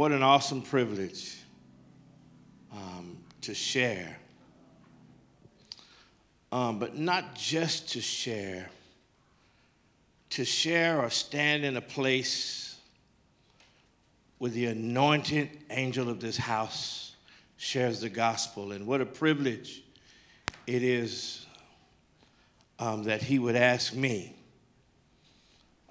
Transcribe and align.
what 0.00 0.12
an 0.12 0.22
awesome 0.22 0.62
privilege 0.62 1.36
um, 2.72 3.18
to 3.42 3.52
share. 3.52 4.16
Um, 6.50 6.78
but 6.78 6.96
not 6.96 7.34
just 7.34 7.90
to 7.90 8.00
share, 8.00 8.70
to 10.30 10.42
share 10.42 11.02
or 11.02 11.10
stand 11.10 11.66
in 11.66 11.76
a 11.76 11.82
place 11.82 12.78
with 14.38 14.54
the 14.54 14.64
anointed 14.64 15.50
angel 15.68 16.08
of 16.08 16.18
this 16.18 16.38
house 16.38 17.14
shares 17.58 18.00
the 18.00 18.08
gospel. 18.08 18.72
And 18.72 18.86
what 18.86 19.02
a 19.02 19.06
privilege 19.06 19.82
it 20.66 20.82
is 20.82 21.44
um, 22.78 23.02
that 23.02 23.20
he 23.20 23.38
would 23.38 23.54
ask 23.54 23.92
me. 23.92 24.34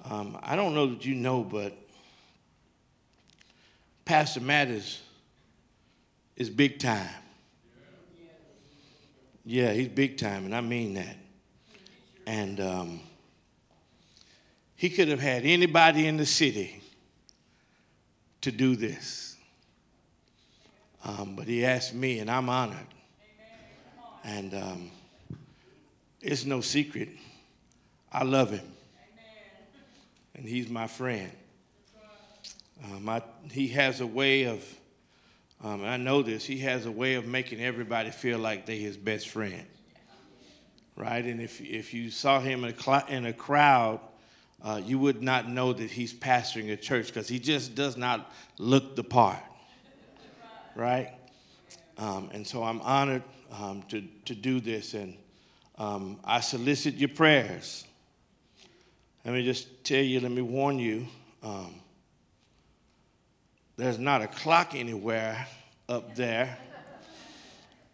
Um, 0.04 0.36
I 0.42 0.56
don't 0.56 0.74
know 0.74 0.88
that 0.88 1.06
you 1.06 1.14
know, 1.14 1.44
but 1.44 1.78
Pastor 4.10 4.42
Matt 4.42 4.70
is, 4.70 5.00
is 6.36 6.50
big 6.50 6.80
time. 6.80 7.14
Yeah, 9.46 9.72
he's 9.72 9.88
big 9.88 10.18
time, 10.18 10.46
and 10.46 10.56
I 10.56 10.62
mean 10.62 10.96
that. 10.96 11.16
And 12.26 12.60
um, 12.60 13.02
he 14.76 14.90
could 14.90 15.10
have 15.10 15.20
had 15.20 15.46
anybody 15.46 16.08
in 16.08 16.18
the 16.18 16.26
city 16.26 16.82
to 18.42 18.52
do 18.52 18.76
this. 18.76 19.36
Um, 21.06 21.36
but 21.36 21.46
he 21.46 21.64
asked 21.64 21.94
me, 21.94 22.18
and 22.18 22.32
I'm 22.32 22.50
honored. 22.50 22.80
And 24.24 24.56
um, 24.56 24.92
it's 26.20 26.46
no 26.46 26.62
secret. 26.62 27.10
I 28.12 28.24
love 28.24 28.50
him. 28.50 28.66
And 30.34 30.48
he's 30.48 30.68
my 30.68 30.88
friend. 30.88 31.32
Um, 32.84 33.10
I, 33.10 33.22
he 33.52 33.68
has 33.70 34.02
a 34.02 34.08
way 34.08 34.44
of, 34.44 34.64
um, 35.64 35.84
I 35.84 35.98
know 35.98 36.22
this, 36.22 36.46
he 36.46 36.60
has 36.60 36.86
a 36.86 36.92
way 36.92 37.16
of 37.16 37.26
making 37.26 37.62
everybody 37.62 38.12
feel 38.12 38.40
like 38.40 38.66
they 38.66 38.78
his 38.78 38.98
best 38.98 39.30
friend. 39.30 39.66
Right? 40.96 41.24
And 41.24 41.42
if, 41.42 41.62
if 41.62 41.94
you 41.94 42.10
saw 42.10 42.40
him 42.40 42.64
in 42.64 42.72
a, 42.72 42.78
cl- 42.78 43.06
in 43.08 43.26
a 43.26 43.34
crowd, 43.34 44.00
uh, 44.62 44.82
you 44.84 45.00
would 45.00 45.22
not 45.22 45.50
know 45.50 45.72
that 45.72 45.90
he's 45.92 46.14
pastoring 46.14 46.72
a 46.72 46.78
church 46.78 47.08
because 47.08 47.28
he 47.28 47.40
just 47.40 47.76
does 47.76 47.96
not 47.96 48.32
look 48.58 48.96
the 48.96 49.04
part. 49.04 49.40
Right? 50.76 51.14
Um, 51.98 52.30
and 52.34 52.46
so 52.46 52.64
I'm 52.64 52.82
honored 52.82 53.24
um, 53.52 53.84
to, 53.90 54.04
to 54.26 54.36
do 54.36 54.60
this, 54.60 54.94
and 54.94 55.18
um, 55.78 56.20
I 56.24 56.40
solicit 56.40 56.96
your 56.96 57.10
prayers. 57.10 57.86
Let 59.26 59.34
me 59.34 59.44
just 59.44 59.84
tell 59.84 60.02
you, 60.02 60.20
let 60.22 60.32
me 60.32 60.42
warn 60.42 60.80
you. 60.80 61.08
There's 63.80 63.98
not 63.98 64.22
a 64.22 64.28
clock 64.28 64.76
anywhere 64.76 65.48
up 65.88 66.14
there. 66.14 66.58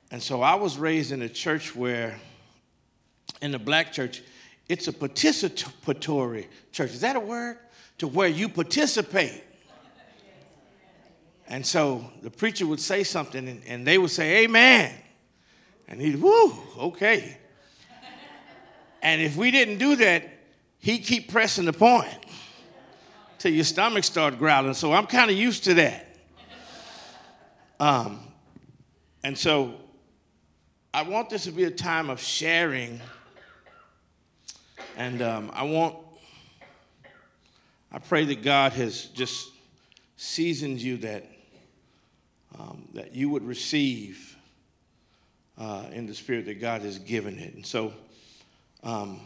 And 0.09 0.19
so 0.19 0.41
I 0.41 0.55
was 0.55 0.79
raised 0.79 1.11
in 1.11 1.21
a 1.21 1.29
church 1.29 1.75
where, 1.75 2.19
in 3.39 3.51
the 3.51 3.59
black 3.59 3.93
church, 3.93 4.23
it's 4.67 4.87
a 4.87 4.91
participatory 4.91 6.47
church. 6.71 6.89
Is 6.89 7.01
that 7.01 7.15
a 7.15 7.19
word? 7.19 7.59
To 7.99 8.07
where 8.07 8.27
you 8.27 8.49
participate. 8.49 9.43
And 11.47 11.63
so 11.63 12.09
the 12.23 12.31
preacher 12.31 12.65
would 12.65 12.79
say 12.79 13.03
something 13.03 13.47
and, 13.47 13.61
and 13.67 13.85
they 13.85 13.99
would 13.99 14.09
say, 14.09 14.43
Amen. 14.43 14.91
And 15.87 16.01
he'd, 16.01 16.19
whoo, 16.19 16.51
okay. 16.79 17.37
And 19.03 19.21
if 19.21 19.37
we 19.37 19.51
didn't 19.51 19.77
do 19.77 19.95
that, 19.97 20.27
he'd 20.79 21.03
keep 21.03 21.31
pressing 21.31 21.65
the 21.65 21.73
point 21.73 22.24
till 23.45 23.53
your 23.53 23.63
stomach 23.63 24.03
start 24.03 24.39
growling. 24.39 24.73
So 24.73 24.91
I'm 24.91 25.05
kind 25.05 25.29
of 25.29 25.37
used 25.37 25.65
to 25.65 25.75
that. 25.75 26.17
Um, 27.79 28.21
and 29.23 29.37
so 29.37 29.75
I 30.91 31.03
want 31.03 31.29
this 31.29 31.43
to 31.43 31.51
be 31.51 31.65
a 31.65 31.69
time 31.69 32.09
of 32.09 32.19
sharing. 32.19 32.99
And 34.97 35.21
um, 35.21 35.51
I 35.53 35.61
want, 35.61 35.95
I 37.91 37.99
pray 37.99 38.25
that 38.25 38.41
God 38.41 38.71
has 38.71 39.03
just 39.09 39.51
seasoned 40.17 40.81
you 40.81 40.97
that, 40.97 41.27
um, 42.57 42.87
that 42.95 43.13
you 43.13 43.29
would 43.29 43.45
receive 43.45 44.35
uh, 45.59 45.85
in 45.91 46.07
the 46.07 46.15
spirit 46.15 46.47
that 46.47 46.59
God 46.59 46.81
has 46.81 46.97
given 46.97 47.37
it. 47.37 47.53
And 47.53 47.63
so, 47.63 47.93
um, 48.81 49.21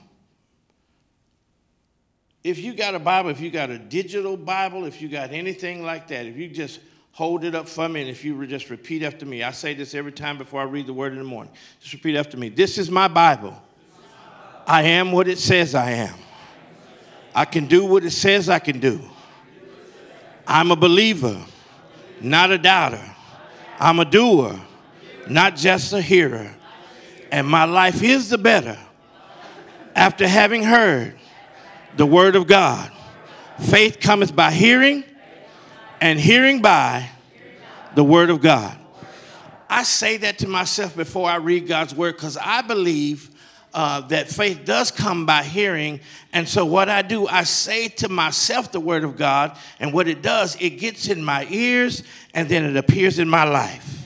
if 2.49 2.59
you 2.59 2.73
got 2.73 2.95
a 2.95 2.99
Bible, 2.99 3.29
if 3.29 3.39
you 3.39 3.51
got 3.51 3.69
a 3.69 3.77
digital 3.77 4.35
Bible, 4.35 4.85
if 4.85 5.01
you 5.01 5.07
got 5.07 5.31
anything 5.31 5.83
like 5.83 6.07
that, 6.07 6.25
if 6.25 6.35
you 6.35 6.47
just 6.47 6.79
hold 7.11 7.43
it 7.43 7.53
up 7.53 7.67
for 7.67 7.87
me 7.87 8.01
and 8.01 8.09
if 8.09 8.25
you 8.25 8.45
just 8.47 8.69
repeat 8.69 9.03
after 9.03 9.25
me, 9.25 9.43
I 9.43 9.51
say 9.51 9.73
this 9.73 9.93
every 9.93 10.11
time 10.11 10.37
before 10.37 10.61
I 10.61 10.65
read 10.65 10.87
the 10.87 10.93
word 10.93 11.11
in 11.11 11.19
the 11.19 11.23
morning. 11.23 11.53
Just 11.79 11.93
repeat 11.93 12.15
after 12.15 12.37
me. 12.37 12.49
This 12.49 12.77
is 12.77 12.89
my 12.89 13.07
Bible. 13.07 13.61
I 14.65 14.83
am 14.83 15.11
what 15.11 15.27
it 15.27 15.37
says 15.37 15.75
I 15.75 15.91
am. 15.91 16.15
I 17.35 17.45
can 17.45 17.67
do 17.67 17.85
what 17.85 18.03
it 18.03 18.11
says 18.11 18.49
I 18.49 18.59
can 18.59 18.79
do. 18.79 19.01
I'm 20.47 20.71
a 20.71 20.75
believer, 20.75 21.39
not 22.21 22.51
a 22.51 22.57
doubter. 22.57 23.03
I'm 23.79 23.99
a 23.99 24.05
doer, 24.05 24.59
not 25.27 25.55
just 25.55 25.93
a 25.93 26.01
hearer. 26.01 26.55
And 27.31 27.45
my 27.45 27.65
life 27.65 28.01
is 28.01 28.29
the 28.29 28.37
better 28.37 28.77
after 29.95 30.27
having 30.27 30.63
heard 30.63 31.18
the 31.99 32.05
word 32.05 32.37
of 32.37 32.47
God. 32.47 32.89
Faith 33.59 33.99
cometh 33.99 34.33
by 34.33 34.51
hearing, 34.51 35.03
and 35.99 36.17
hearing 36.17 36.61
by 36.61 37.09
the 37.93 38.05
word 38.05 38.29
of 38.29 38.39
God. 38.39 38.77
I 39.69 39.83
say 39.83 40.15
that 40.15 40.37
to 40.37 40.47
myself 40.47 40.95
before 40.95 41.29
I 41.29 41.35
read 41.35 41.67
God's 41.67 41.93
word 41.93 42.15
because 42.15 42.37
I 42.37 42.61
believe 42.61 43.29
uh, 43.73 43.99
that 44.07 44.29
faith 44.29 44.63
does 44.63 44.91
come 44.91 45.25
by 45.25 45.43
hearing. 45.43 45.99
And 46.31 46.47
so, 46.47 46.63
what 46.63 46.87
I 46.87 47.01
do, 47.01 47.27
I 47.27 47.43
say 47.43 47.89
to 47.89 48.07
myself 48.07 48.71
the 48.71 48.79
word 48.79 49.03
of 49.03 49.17
God, 49.17 49.57
and 49.81 49.91
what 49.91 50.07
it 50.07 50.21
does, 50.21 50.55
it 50.61 50.79
gets 50.79 51.09
in 51.09 51.21
my 51.21 51.45
ears 51.49 52.03
and 52.33 52.47
then 52.47 52.63
it 52.63 52.77
appears 52.77 53.19
in 53.19 53.27
my 53.27 53.43
life. 53.43 53.98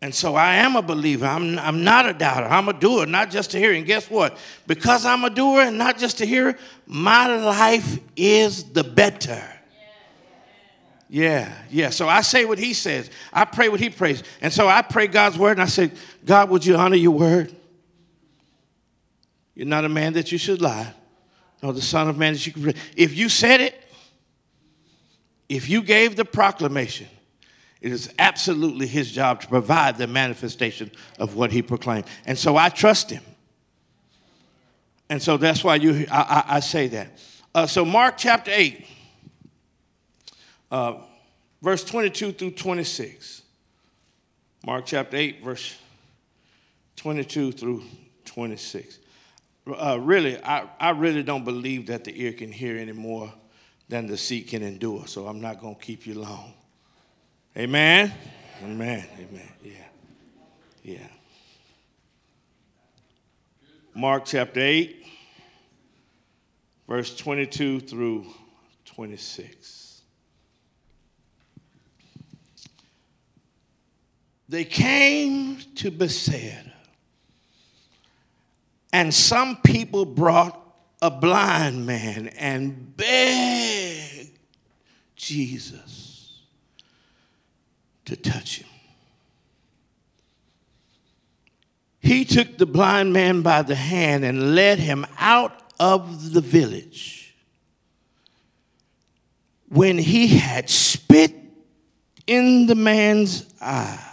And 0.00 0.14
so 0.14 0.36
I 0.36 0.54
am 0.56 0.76
a 0.76 0.82
believer. 0.82 1.26
I'm, 1.26 1.58
I'm 1.58 1.82
not 1.82 2.08
a 2.08 2.12
doubter. 2.12 2.46
I'm 2.46 2.68
a 2.68 2.72
doer, 2.72 3.04
not 3.04 3.30
just 3.30 3.54
a 3.54 3.58
hearer. 3.58 3.74
And 3.74 3.84
guess 3.84 4.08
what? 4.08 4.38
Because 4.66 5.04
I'm 5.04 5.24
a 5.24 5.30
doer 5.30 5.62
and 5.62 5.76
not 5.76 5.98
just 5.98 6.20
a 6.20 6.24
hearer, 6.24 6.56
my 6.86 7.26
life 7.36 7.98
is 8.16 8.64
the 8.64 8.84
better. 8.84 9.42
Yeah, 11.08 11.52
yeah. 11.70 11.90
So 11.90 12.06
I 12.08 12.20
say 12.20 12.44
what 12.44 12.58
he 12.58 12.74
says. 12.74 13.10
I 13.32 13.44
pray 13.44 13.68
what 13.68 13.80
he 13.80 13.90
prays. 13.90 14.22
And 14.40 14.52
so 14.52 14.68
I 14.68 14.82
pray 14.82 15.06
God's 15.08 15.38
word 15.38 15.52
and 15.52 15.62
I 15.62 15.66
say, 15.66 15.90
God, 16.24 16.50
would 16.50 16.64
you 16.64 16.76
honor 16.76 16.96
your 16.96 17.12
word? 17.12 17.54
You're 19.54 19.66
not 19.66 19.84
a 19.84 19.88
man 19.88 20.12
that 20.12 20.30
you 20.30 20.38
should 20.38 20.60
lie, 20.60 20.92
nor 21.62 21.72
the 21.72 21.82
son 21.82 22.08
of 22.08 22.16
man 22.16 22.34
that 22.34 22.46
you 22.46 22.52
could. 22.52 22.76
If 22.94 23.16
you 23.16 23.28
said 23.28 23.60
it, 23.60 23.74
if 25.48 25.68
you 25.68 25.82
gave 25.82 26.14
the 26.14 26.24
proclamation, 26.24 27.08
it 27.80 27.92
is 27.92 28.12
absolutely 28.18 28.86
his 28.86 29.12
job 29.12 29.40
to 29.42 29.48
provide 29.48 29.98
the 29.98 30.06
manifestation 30.06 30.90
of 31.18 31.36
what 31.36 31.52
he 31.52 31.62
proclaimed. 31.62 32.06
And 32.26 32.36
so 32.36 32.56
I 32.56 32.68
trust 32.70 33.10
him. 33.10 33.22
And 35.08 35.22
so 35.22 35.36
that's 35.36 35.62
why 35.62 35.76
you, 35.76 36.06
I, 36.10 36.20
I, 36.20 36.56
I 36.56 36.60
say 36.60 36.88
that. 36.88 37.18
Uh, 37.54 37.66
so, 37.66 37.84
Mark 37.84 38.18
chapter 38.18 38.50
8, 38.54 38.86
uh, 40.70 40.94
verse 41.62 41.82
22 41.84 42.32
through 42.32 42.50
26. 42.50 43.42
Mark 44.66 44.84
chapter 44.84 45.16
8, 45.16 45.42
verse 45.42 45.76
22 46.96 47.52
through 47.52 47.82
26. 48.26 48.98
Uh, 49.66 49.98
really, 50.00 50.42
I, 50.44 50.68
I 50.78 50.90
really 50.90 51.22
don't 51.22 51.44
believe 51.44 51.86
that 51.86 52.04
the 52.04 52.22
ear 52.22 52.32
can 52.32 52.52
hear 52.52 52.76
any 52.76 52.92
more 52.92 53.32
than 53.88 54.06
the 54.06 54.16
seat 54.16 54.48
can 54.48 54.62
endure, 54.62 55.06
so 55.06 55.26
I'm 55.26 55.40
not 55.40 55.60
going 55.60 55.74
to 55.74 55.80
keep 55.80 56.06
you 56.06 56.14
long. 56.14 56.52
Amen? 57.58 58.12
Amen. 58.62 59.04
Amen. 59.18 59.52
Yeah. 59.64 59.72
Yeah. 60.84 61.08
Mark 63.96 64.26
chapter 64.26 64.60
8, 64.60 65.04
verse 66.86 67.16
22 67.16 67.80
through 67.80 68.26
26. 68.84 70.02
They 74.48 74.64
came 74.64 75.58
to 75.74 75.90
Bethsaida, 75.90 76.72
and 78.92 79.12
some 79.12 79.56
people 79.56 80.04
brought 80.04 80.64
a 81.02 81.10
blind 81.10 81.84
man 81.84 82.28
and 82.28 82.96
begged 82.96 84.38
Jesus 85.16 86.07
to 88.08 88.16
touch 88.16 88.58
him. 88.58 88.68
He 92.00 92.24
took 92.24 92.58
the 92.58 92.66
blind 92.66 93.12
man 93.12 93.42
by 93.42 93.62
the 93.62 93.74
hand 93.74 94.24
and 94.24 94.54
led 94.54 94.78
him 94.78 95.06
out 95.18 95.52
of 95.78 96.32
the 96.32 96.40
village. 96.40 97.14
when 99.70 99.98
he 99.98 100.28
had 100.28 100.70
spit 100.70 101.34
in 102.26 102.66
the 102.66 102.74
man's 102.74 103.44
eye. 103.60 104.04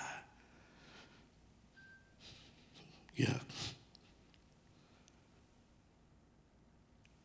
Yeah. 3.15 3.39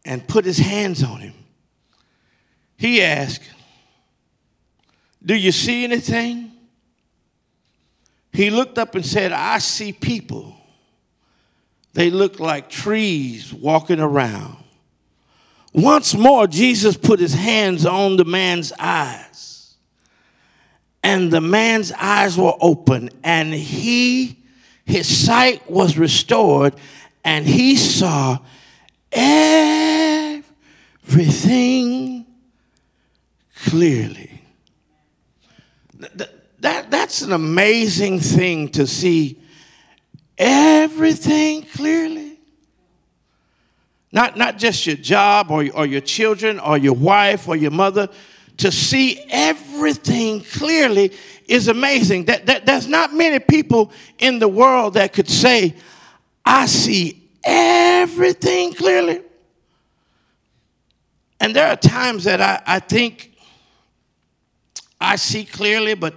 And 0.04 0.26
put 0.26 0.44
his 0.44 0.58
hands 0.58 1.02
on 1.02 1.20
him. 1.20 1.34
He 2.76 3.02
asked, 3.02 3.50
Do 5.24 5.34
you 5.34 5.52
see 5.52 5.84
anything? 5.84 6.49
He 8.32 8.50
looked 8.50 8.78
up 8.78 8.94
and 8.94 9.04
said, 9.04 9.32
I 9.32 9.58
see 9.58 9.92
people. 9.92 10.56
They 11.92 12.10
look 12.10 12.38
like 12.38 12.70
trees 12.70 13.52
walking 13.52 13.98
around. 14.00 14.56
Once 15.72 16.14
more, 16.14 16.46
Jesus 16.46 16.96
put 16.96 17.18
his 17.20 17.34
hands 17.34 17.86
on 17.86 18.16
the 18.16 18.24
man's 18.24 18.72
eyes, 18.78 19.74
and 21.02 21.32
the 21.32 21.40
man's 21.40 21.92
eyes 21.92 22.36
were 22.36 22.54
open, 22.60 23.10
and 23.22 23.54
he, 23.54 24.36
his 24.84 25.06
sight 25.06 25.70
was 25.70 25.96
restored, 25.96 26.74
and 27.24 27.46
he 27.46 27.76
saw 27.76 28.38
everything 29.12 30.44
clearly. 33.54 34.42
That, 35.98 36.39
that, 36.60 36.90
that's 36.90 37.22
an 37.22 37.32
amazing 37.32 38.20
thing 38.20 38.68
to 38.70 38.86
see 38.86 39.40
everything 40.36 41.62
clearly. 41.62 42.38
Not, 44.12 44.36
not 44.36 44.58
just 44.58 44.86
your 44.86 44.96
job 44.96 45.50
or, 45.50 45.66
or 45.72 45.86
your 45.86 46.00
children 46.00 46.58
or 46.58 46.76
your 46.76 46.94
wife 46.94 47.48
or 47.48 47.56
your 47.56 47.70
mother. 47.70 48.08
To 48.58 48.70
see 48.70 49.24
everything 49.30 50.42
clearly 50.42 51.12
is 51.46 51.68
amazing. 51.68 52.26
That, 52.26 52.46
that, 52.46 52.66
there's 52.66 52.86
not 52.86 53.14
many 53.14 53.38
people 53.38 53.92
in 54.18 54.38
the 54.38 54.48
world 54.48 54.94
that 54.94 55.12
could 55.12 55.28
say, 55.28 55.74
I 56.44 56.66
see 56.66 57.22
everything 57.42 58.74
clearly. 58.74 59.22
And 61.40 61.56
there 61.56 61.68
are 61.68 61.76
times 61.76 62.24
that 62.24 62.40
I, 62.42 62.62
I 62.66 62.78
think 62.80 63.32
I 65.00 65.16
see 65.16 65.44
clearly, 65.44 65.94
but 65.94 66.14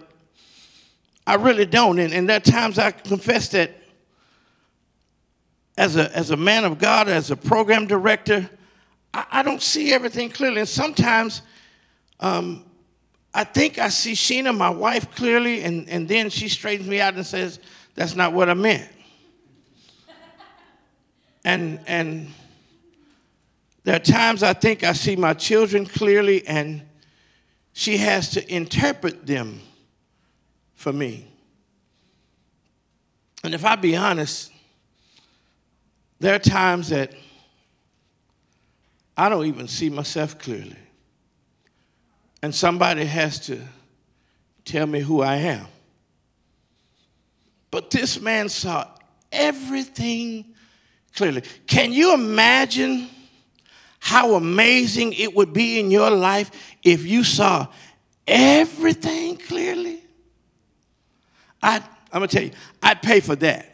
I 1.26 1.36
really 1.36 1.66
don't. 1.66 2.00
And, 2.00 2.14
and 2.14 2.28
there 2.28 2.38
are 2.38 2.42
times 2.42 2.78
I 2.78 2.92
confess 2.92 3.50
that 3.50 3.72
as 5.78 5.96
a, 5.96 6.16
as 6.16 6.32
a 6.32 6.38
man 6.38 6.66
of 6.66 6.78
God, 6.80 7.08
as 7.08 7.32
a 7.32 7.36
program 7.36 7.88
director, 7.88 8.50
I, 9.14 9.26
I 9.32 9.44
don't 9.44 9.62
see 9.62 9.94
everything 9.94 10.30
clearly. 10.30 10.60
And 10.60 10.70
sometimes 10.70 11.42
um, 12.20 12.66
I 13.34 13.44
think 13.44 13.80
I 13.80 13.90
see 13.90 14.14
Sheena, 14.14 14.56
my 14.56 14.70
wife, 14.70 15.14
clearly, 15.16 15.64
and, 15.64 15.90
and 15.90 16.08
then 16.08 16.30
she 16.30 16.48
straightens 16.50 16.88
me 16.88 17.00
out 17.00 17.16
and 17.16 17.26
says, 17.26 17.60
That's 17.96 18.16
not 18.16 18.34
what 18.34 18.50
I 18.50 18.54
meant. 18.54 18.88
and, 21.46 21.80
and 21.88 22.28
there 23.84 23.96
are 23.96 24.00
times 24.00 24.44
I 24.44 24.54
think 24.54 24.84
I 24.84 24.94
see 24.94 25.16
my 25.16 25.34
children 25.34 25.86
clearly, 25.86 26.46
and 26.46 26.84
she 27.72 27.98
has 27.98 28.30
to 28.32 28.54
interpret 28.54 29.26
them 29.26 29.62
for 30.84 30.92
me. 30.92 31.26
And 33.42 33.54
if 33.54 33.64
I 33.64 33.78
be 33.78 33.96
honest, 33.96 34.52
there 36.20 36.36
are 36.36 36.40
times 36.40 36.90
that 36.90 37.14
I 39.16 39.30
don't 39.30 39.46
even 39.46 39.70
see 39.70 39.90
myself 39.90 40.38
clearly. 40.38 40.76
And 42.42 42.54
somebody 42.54 43.06
has 43.06 43.40
to 43.48 43.62
tell 44.66 44.86
me 44.86 45.00
who 45.00 45.22
I 45.22 45.36
am. 45.36 45.68
But 47.72 47.90
this 47.90 48.20
man 48.20 48.50
saw 48.50 48.86
everything 49.32 50.54
clearly. 51.16 51.44
Can 51.66 51.94
you 51.94 52.14
imagine 52.14 53.08
how 54.00 54.36
amazing 54.36 55.14
it 55.14 55.34
would 55.34 55.54
be 55.54 55.80
in 55.80 55.92
your 55.92 56.12
life 56.12 56.52
if 56.84 57.06
you 57.06 57.24
saw 57.24 57.68
everything 58.28 59.38
clearly? 59.38 60.03
I, 61.64 61.78
I'm 61.78 61.84
gonna 62.12 62.28
tell 62.28 62.44
you, 62.44 62.52
I'd 62.84 63.02
pay 63.02 63.22
for 63.22 63.36
that. 63.38 63.70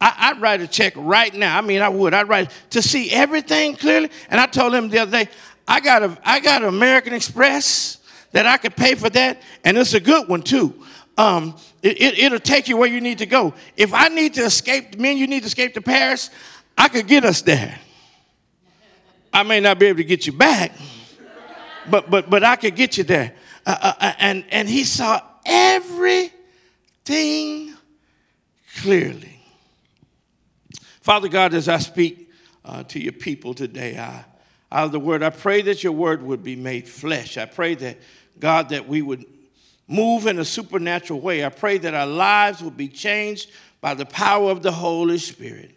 I, 0.00 0.32
would 0.32 0.42
write 0.42 0.60
a 0.60 0.66
check 0.66 0.92
right 0.96 1.32
now. 1.34 1.56
I 1.56 1.60
mean, 1.62 1.80
I 1.80 1.88
would. 1.88 2.14
I'd 2.14 2.28
write 2.28 2.50
to 2.70 2.82
see 2.82 3.10
everything 3.10 3.74
clearly. 3.74 4.10
And 4.28 4.40
I 4.40 4.46
told 4.46 4.74
him 4.74 4.88
the 4.88 4.98
other 4.98 5.10
day, 5.10 5.30
I 5.66 5.80
got 5.80 6.02
a, 6.02 6.18
I 6.22 6.40
got 6.40 6.62
an 6.62 6.68
American 6.68 7.14
Express 7.14 7.98
that 8.32 8.46
I 8.46 8.56
could 8.58 8.76
pay 8.76 8.94
for 8.94 9.08
that, 9.10 9.40
and 9.64 9.78
it's 9.78 9.94
a 9.94 10.00
good 10.00 10.28
one 10.28 10.42
too. 10.42 10.74
Um, 11.16 11.56
it, 11.82 12.00
it, 12.00 12.18
it'll 12.18 12.38
take 12.38 12.68
you 12.68 12.76
where 12.76 12.88
you 12.88 13.00
need 13.00 13.18
to 13.18 13.26
go. 13.26 13.54
If 13.76 13.94
I 13.94 14.08
need 14.08 14.34
to 14.34 14.42
escape, 14.42 14.98
men, 14.98 15.16
you 15.16 15.26
need 15.26 15.40
to 15.40 15.46
escape 15.46 15.74
to 15.74 15.80
Paris, 15.80 16.30
I 16.76 16.88
could 16.88 17.06
get 17.06 17.24
us 17.24 17.42
there. 17.42 17.78
I 19.32 19.42
may 19.42 19.60
not 19.60 19.78
be 19.78 19.86
able 19.86 19.98
to 19.98 20.04
get 20.04 20.26
you 20.26 20.32
back, 20.32 20.72
but 21.88 22.10
but 22.10 22.28
but 22.28 22.44
I 22.44 22.56
could 22.56 22.76
get 22.76 22.98
you 22.98 23.04
there. 23.04 23.34
Uh, 23.64 23.76
uh, 23.80 23.92
uh 24.00 24.12
and 24.18 24.44
and 24.50 24.68
he 24.68 24.84
saw 24.84 25.20
everything 27.08 27.74
clearly. 28.78 29.40
Father 31.00 31.28
God, 31.28 31.54
as 31.54 31.68
I 31.68 31.78
speak 31.78 32.30
uh, 32.64 32.82
to 32.84 33.00
your 33.00 33.12
people 33.12 33.54
today, 33.54 33.98
I, 33.98 34.24
out 34.72 34.86
of 34.86 34.92
the 34.92 35.00
word, 35.00 35.22
I 35.22 35.30
pray 35.30 35.62
that 35.62 35.84
your 35.84 35.92
word 35.92 36.22
would 36.22 36.42
be 36.42 36.56
made 36.56 36.88
flesh. 36.88 37.36
I 37.36 37.44
pray 37.44 37.74
that, 37.76 37.98
God, 38.38 38.70
that 38.70 38.88
we 38.88 39.02
would 39.02 39.24
move 39.86 40.26
in 40.26 40.38
a 40.38 40.44
supernatural 40.44 41.20
way. 41.20 41.44
I 41.44 41.50
pray 41.50 41.78
that 41.78 41.94
our 41.94 42.06
lives 42.06 42.62
would 42.62 42.76
be 42.76 42.88
changed 42.88 43.50
by 43.80 43.94
the 43.94 44.06
power 44.06 44.50
of 44.50 44.62
the 44.62 44.72
Holy 44.72 45.18
Spirit. 45.18 45.72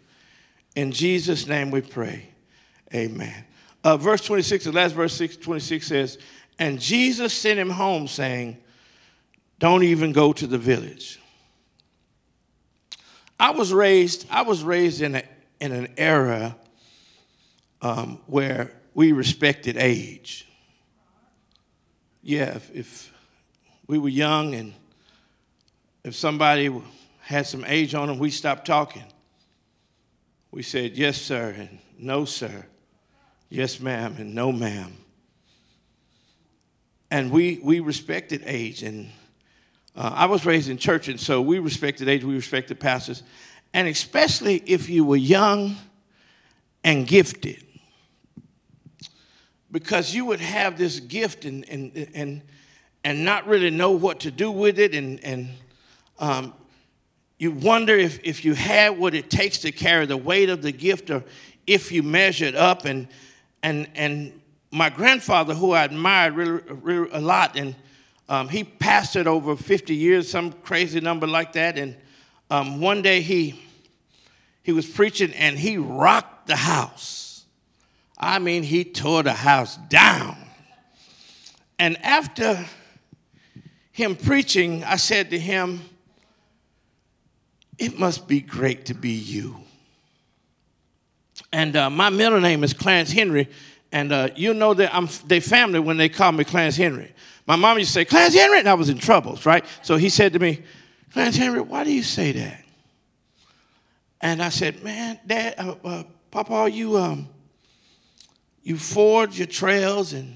In 0.74 0.92
Jesus' 0.92 1.46
name 1.46 1.70
we 1.70 1.82
pray. 1.82 2.28
Amen. 2.94 3.44
Uh, 3.84 3.98
verse 3.98 4.22
26, 4.22 4.64
the 4.64 4.72
last 4.72 4.94
verse 4.94 5.18
26 5.18 5.86
says, 5.86 6.18
And 6.58 6.80
Jesus 6.80 7.34
sent 7.34 7.58
him 7.58 7.70
home, 7.70 8.08
saying, 8.08 8.56
Don't 9.58 9.82
even 9.82 10.12
go 10.12 10.32
to 10.32 10.46
the 10.46 10.58
village. 10.58 11.20
I 13.40 13.50
was 13.50 13.72
raised, 13.72 14.26
I 14.30 14.42
was 14.42 14.62
raised 14.62 15.00
in, 15.00 15.16
a, 15.16 15.22
in 15.60 15.72
an 15.72 15.94
era 15.96 16.56
um, 17.82 18.20
where 18.26 18.72
we 18.94 19.12
respected 19.12 19.76
age. 19.76 20.46
Yeah, 22.22 22.56
if, 22.56 22.70
if, 22.74 23.12
we 23.88 23.98
were 23.98 24.10
young 24.10 24.54
and 24.54 24.74
if 26.04 26.14
somebody 26.14 26.70
had 27.20 27.46
some 27.46 27.64
age 27.66 27.94
on 27.94 28.08
them, 28.08 28.18
we 28.18 28.30
stopped 28.30 28.66
talking. 28.66 29.04
We 30.50 30.62
said, 30.62 30.96
yes, 30.96 31.16
sir, 31.20 31.54
and 31.56 31.78
no, 31.98 32.24
sir. 32.24 32.66
Yes, 33.48 33.80
ma'am, 33.80 34.16
and 34.18 34.34
no, 34.34 34.52
ma'am. 34.52 34.92
And 37.10 37.30
we, 37.30 37.60
we 37.62 37.80
respected 37.80 38.42
age. 38.44 38.82
And 38.82 39.08
uh, 39.98 40.12
I 40.14 40.26
was 40.26 40.46
raised 40.46 40.68
in 40.70 40.78
church, 40.78 41.08
and 41.08 41.18
so 41.18 41.42
we 41.42 41.58
respected 41.58 42.08
age, 42.08 42.22
we 42.22 42.36
respected 42.36 42.78
pastors, 42.78 43.24
and 43.74 43.88
especially 43.88 44.62
if 44.64 44.88
you 44.88 45.04
were 45.04 45.16
young 45.16 45.74
and 46.84 47.04
gifted. 47.04 47.64
Because 49.72 50.14
you 50.14 50.24
would 50.26 50.38
have 50.38 50.78
this 50.78 51.00
gift 51.00 51.44
and, 51.44 51.68
and, 51.68 52.08
and, 52.14 52.42
and 53.02 53.24
not 53.24 53.48
really 53.48 53.70
know 53.70 53.90
what 53.90 54.20
to 54.20 54.30
do 54.30 54.52
with 54.52 54.78
it, 54.78 54.94
and, 54.94 55.22
and 55.24 55.48
um, 56.20 56.54
you 57.40 57.50
wonder 57.50 57.96
if, 57.96 58.20
if 58.22 58.44
you 58.44 58.54
had 58.54 58.96
what 58.96 59.14
it 59.14 59.28
takes 59.28 59.58
to 59.58 59.72
carry 59.72 60.06
the 60.06 60.16
weight 60.16 60.48
of 60.48 60.62
the 60.62 60.72
gift 60.72 61.10
or 61.10 61.24
if 61.66 61.90
you 61.90 62.04
measured 62.04 62.54
up. 62.54 62.84
And, 62.84 63.08
and, 63.64 63.88
and 63.96 64.40
my 64.70 64.90
grandfather, 64.90 65.54
who 65.54 65.72
I 65.72 65.82
admired 65.82 66.34
really, 66.34 66.62
really 66.68 67.10
a 67.12 67.20
lot, 67.20 67.56
and 67.56 67.74
um, 68.28 68.48
he 68.48 68.64
pastored 68.64 69.26
over 69.26 69.56
50 69.56 69.94
years, 69.94 70.30
some 70.30 70.52
crazy 70.52 71.00
number 71.00 71.26
like 71.26 71.52
that. 71.54 71.78
And 71.78 71.96
um, 72.50 72.80
one 72.80 73.00
day 73.00 73.20
he, 73.20 73.60
he 74.62 74.72
was 74.72 74.86
preaching 74.86 75.32
and 75.32 75.58
he 75.58 75.78
rocked 75.78 76.46
the 76.46 76.56
house. 76.56 77.44
I 78.18 78.38
mean, 78.38 78.64
he 78.64 78.84
tore 78.84 79.22
the 79.22 79.32
house 79.32 79.76
down. 79.88 80.36
And 81.78 81.96
after 82.04 82.66
him 83.92 84.16
preaching, 84.16 84.84
I 84.84 84.96
said 84.96 85.30
to 85.30 85.38
him, 85.38 85.80
It 87.78 87.98
must 87.98 88.28
be 88.28 88.40
great 88.40 88.86
to 88.86 88.94
be 88.94 89.10
you. 89.10 89.56
And 91.52 91.76
uh, 91.76 91.88
my 91.88 92.10
middle 92.10 92.40
name 92.40 92.62
is 92.64 92.74
Clarence 92.74 93.12
Henry, 93.12 93.48
and 93.92 94.12
uh, 94.12 94.28
you 94.36 94.54
know 94.54 94.74
that 94.74 94.94
I'm 94.94 95.08
their 95.26 95.40
family 95.40 95.80
when 95.80 95.96
they 95.96 96.08
call 96.08 96.32
me 96.32 96.44
Clarence 96.44 96.76
Henry. 96.76 97.12
My 97.46 97.56
mom 97.56 97.78
used 97.78 97.90
to 97.90 97.94
say, 97.94 98.04
Clarence 98.04 98.34
Henry, 98.34 98.58
and 98.58 98.68
I 98.68 98.74
was 98.74 98.90
in 98.90 98.98
troubles, 98.98 99.46
right? 99.46 99.64
So 99.82 99.96
he 99.96 100.10
said 100.10 100.34
to 100.34 100.38
me, 100.38 100.62
Clarence 101.12 101.36
Henry, 101.36 101.60
why 101.62 101.84
do 101.84 101.92
you 101.92 102.02
say 102.02 102.32
that? 102.32 102.64
And 104.20 104.42
I 104.42 104.50
said, 104.50 104.82
man, 104.82 105.18
Dad, 105.26 105.54
uh, 105.56 105.74
uh, 105.82 106.02
Papa, 106.30 106.70
you, 106.70 106.98
um, 106.98 107.28
you 108.62 108.76
forge 108.76 109.38
your 109.38 109.46
trails 109.46 110.12
and 110.12 110.34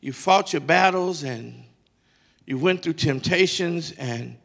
you 0.00 0.12
fought 0.12 0.52
your 0.52 0.60
battles 0.60 1.22
and 1.22 1.64
you 2.46 2.58
went 2.58 2.82
through 2.82 2.94
temptations 2.94 3.92
and 3.92 4.36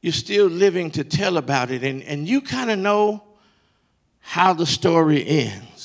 you're 0.00 0.12
still 0.12 0.46
living 0.46 0.92
to 0.92 1.02
tell 1.02 1.38
about 1.38 1.72
it. 1.72 1.82
And, 1.82 2.02
and 2.04 2.28
you 2.28 2.40
kind 2.40 2.70
of 2.70 2.78
know 2.78 3.24
how 4.20 4.52
the 4.52 4.66
story 4.66 5.26
ends. 5.26 5.75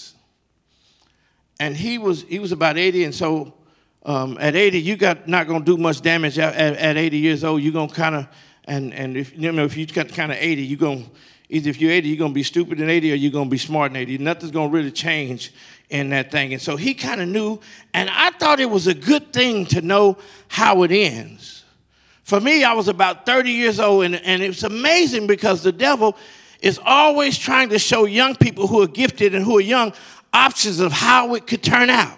And 1.61 1.77
he 1.77 1.99
was, 1.99 2.23
he 2.23 2.39
was 2.39 2.51
about 2.51 2.79
80, 2.79 3.03
and 3.03 3.13
so 3.13 3.53
um, 4.03 4.35
at 4.39 4.55
80, 4.55 4.81
you 4.81 4.95
got 4.95 5.27
not 5.27 5.45
going 5.45 5.63
to 5.63 5.65
do 5.65 5.77
much 5.79 6.01
damage 6.01 6.39
at, 6.39 6.55
at, 6.55 6.75
at 6.75 6.97
80 6.97 7.17
years 7.19 7.43
old. 7.43 7.61
You're 7.61 7.71
going 7.71 7.87
to 7.87 7.93
kind 7.93 8.15
of, 8.15 8.27
and, 8.65 8.91
and 8.95 9.15
if, 9.15 9.37
you 9.37 9.51
know, 9.51 9.63
if 9.63 9.77
you 9.77 9.85
got 9.85 10.09
kind 10.09 10.31
of 10.31 10.39
80, 10.39 10.63
you're 10.63 10.79
going 10.79 11.07
either 11.49 11.69
if 11.69 11.79
you're 11.79 11.91
80, 11.91 12.07
you're 12.07 12.17
going 12.17 12.31
to 12.31 12.33
be 12.33 12.41
stupid 12.41 12.81
in 12.81 12.89
80 12.89 13.11
or 13.11 13.15
you're 13.15 13.31
going 13.31 13.45
to 13.45 13.51
be 13.51 13.59
smart 13.59 13.91
in 13.91 13.97
80. 13.97 14.17
Nothing's 14.17 14.51
going 14.51 14.71
to 14.71 14.75
really 14.75 14.89
change 14.89 15.53
in 15.91 16.09
that 16.09 16.31
thing. 16.31 16.51
And 16.51 16.59
so 16.59 16.77
he 16.77 16.95
kind 16.95 17.21
of 17.21 17.27
knew, 17.27 17.59
and 17.93 18.09
I 18.09 18.31
thought 18.31 18.59
it 18.59 18.69
was 18.71 18.87
a 18.87 18.95
good 18.95 19.31
thing 19.31 19.67
to 19.67 19.81
know 19.81 20.17
how 20.47 20.81
it 20.81 20.91
ends. 20.91 21.63
For 22.23 22.41
me, 22.41 22.63
I 22.63 22.73
was 22.73 22.87
about 22.87 23.27
30 23.27 23.51
years 23.51 23.79
old, 23.79 24.05
and, 24.05 24.15
and 24.15 24.41
it's 24.41 24.63
amazing 24.63 25.27
because 25.27 25.61
the 25.61 25.71
devil 25.71 26.17
is 26.59 26.79
always 26.83 27.37
trying 27.37 27.69
to 27.69 27.77
show 27.77 28.05
young 28.05 28.35
people 28.35 28.65
who 28.65 28.81
are 28.81 28.87
gifted 28.87 29.35
and 29.35 29.43
who 29.45 29.57
are 29.57 29.61
young 29.61 29.93
options 30.33 30.79
of 30.79 30.91
how 30.91 31.35
it 31.35 31.47
could 31.47 31.63
turn 31.63 31.89
out. 31.89 32.17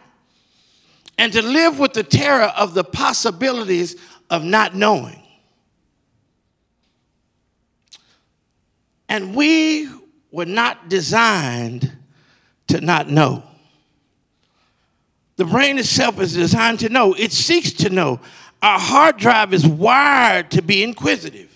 And 1.17 1.31
to 1.33 1.41
live 1.41 1.79
with 1.79 1.93
the 1.93 2.03
terror 2.03 2.51
of 2.57 2.73
the 2.73 2.83
possibilities 2.83 3.95
of 4.29 4.43
not 4.43 4.75
knowing. 4.75 5.21
And 9.07 9.35
we 9.35 9.87
were 10.31 10.45
not 10.45 10.89
designed 10.89 11.91
to 12.67 12.81
not 12.81 13.09
know. 13.09 13.43
The 15.35 15.45
brain 15.45 15.77
itself 15.77 16.19
is 16.19 16.33
designed 16.33 16.79
to 16.79 16.89
know, 16.89 17.13
it 17.13 17.31
seeks 17.31 17.73
to 17.73 17.89
know. 17.89 18.19
Our 18.61 18.79
hard 18.79 19.17
drive 19.17 19.53
is 19.53 19.67
wired 19.67 20.51
to 20.51 20.61
be 20.61 20.83
inquisitive 20.83 21.53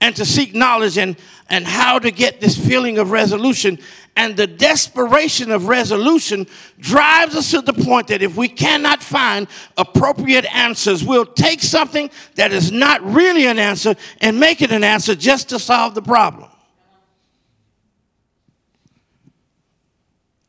and 0.00 0.14
to 0.16 0.24
seek 0.24 0.54
knowledge 0.54 0.98
and, 0.98 1.16
and 1.48 1.64
how 1.64 1.98
to 1.98 2.10
get 2.10 2.40
this 2.40 2.58
feeling 2.58 2.98
of 2.98 3.10
resolution. 3.10 3.78
And 4.16 4.34
the 4.34 4.46
desperation 4.46 5.52
of 5.52 5.68
resolution 5.68 6.46
drives 6.78 7.36
us 7.36 7.50
to 7.50 7.60
the 7.60 7.74
point 7.74 8.08
that 8.08 8.22
if 8.22 8.34
we 8.34 8.48
cannot 8.48 9.02
find 9.02 9.46
appropriate 9.76 10.46
answers, 10.46 11.04
we'll 11.04 11.26
take 11.26 11.60
something 11.60 12.10
that 12.36 12.50
is 12.50 12.72
not 12.72 13.04
really 13.04 13.46
an 13.46 13.58
answer 13.58 13.94
and 14.22 14.40
make 14.40 14.62
it 14.62 14.72
an 14.72 14.82
answer 14.82 15.14
just 15.14 15.50
to 15.50 15.58
solve 15.58 15.94
the 15.94 16.00
problem. 16.00 16.48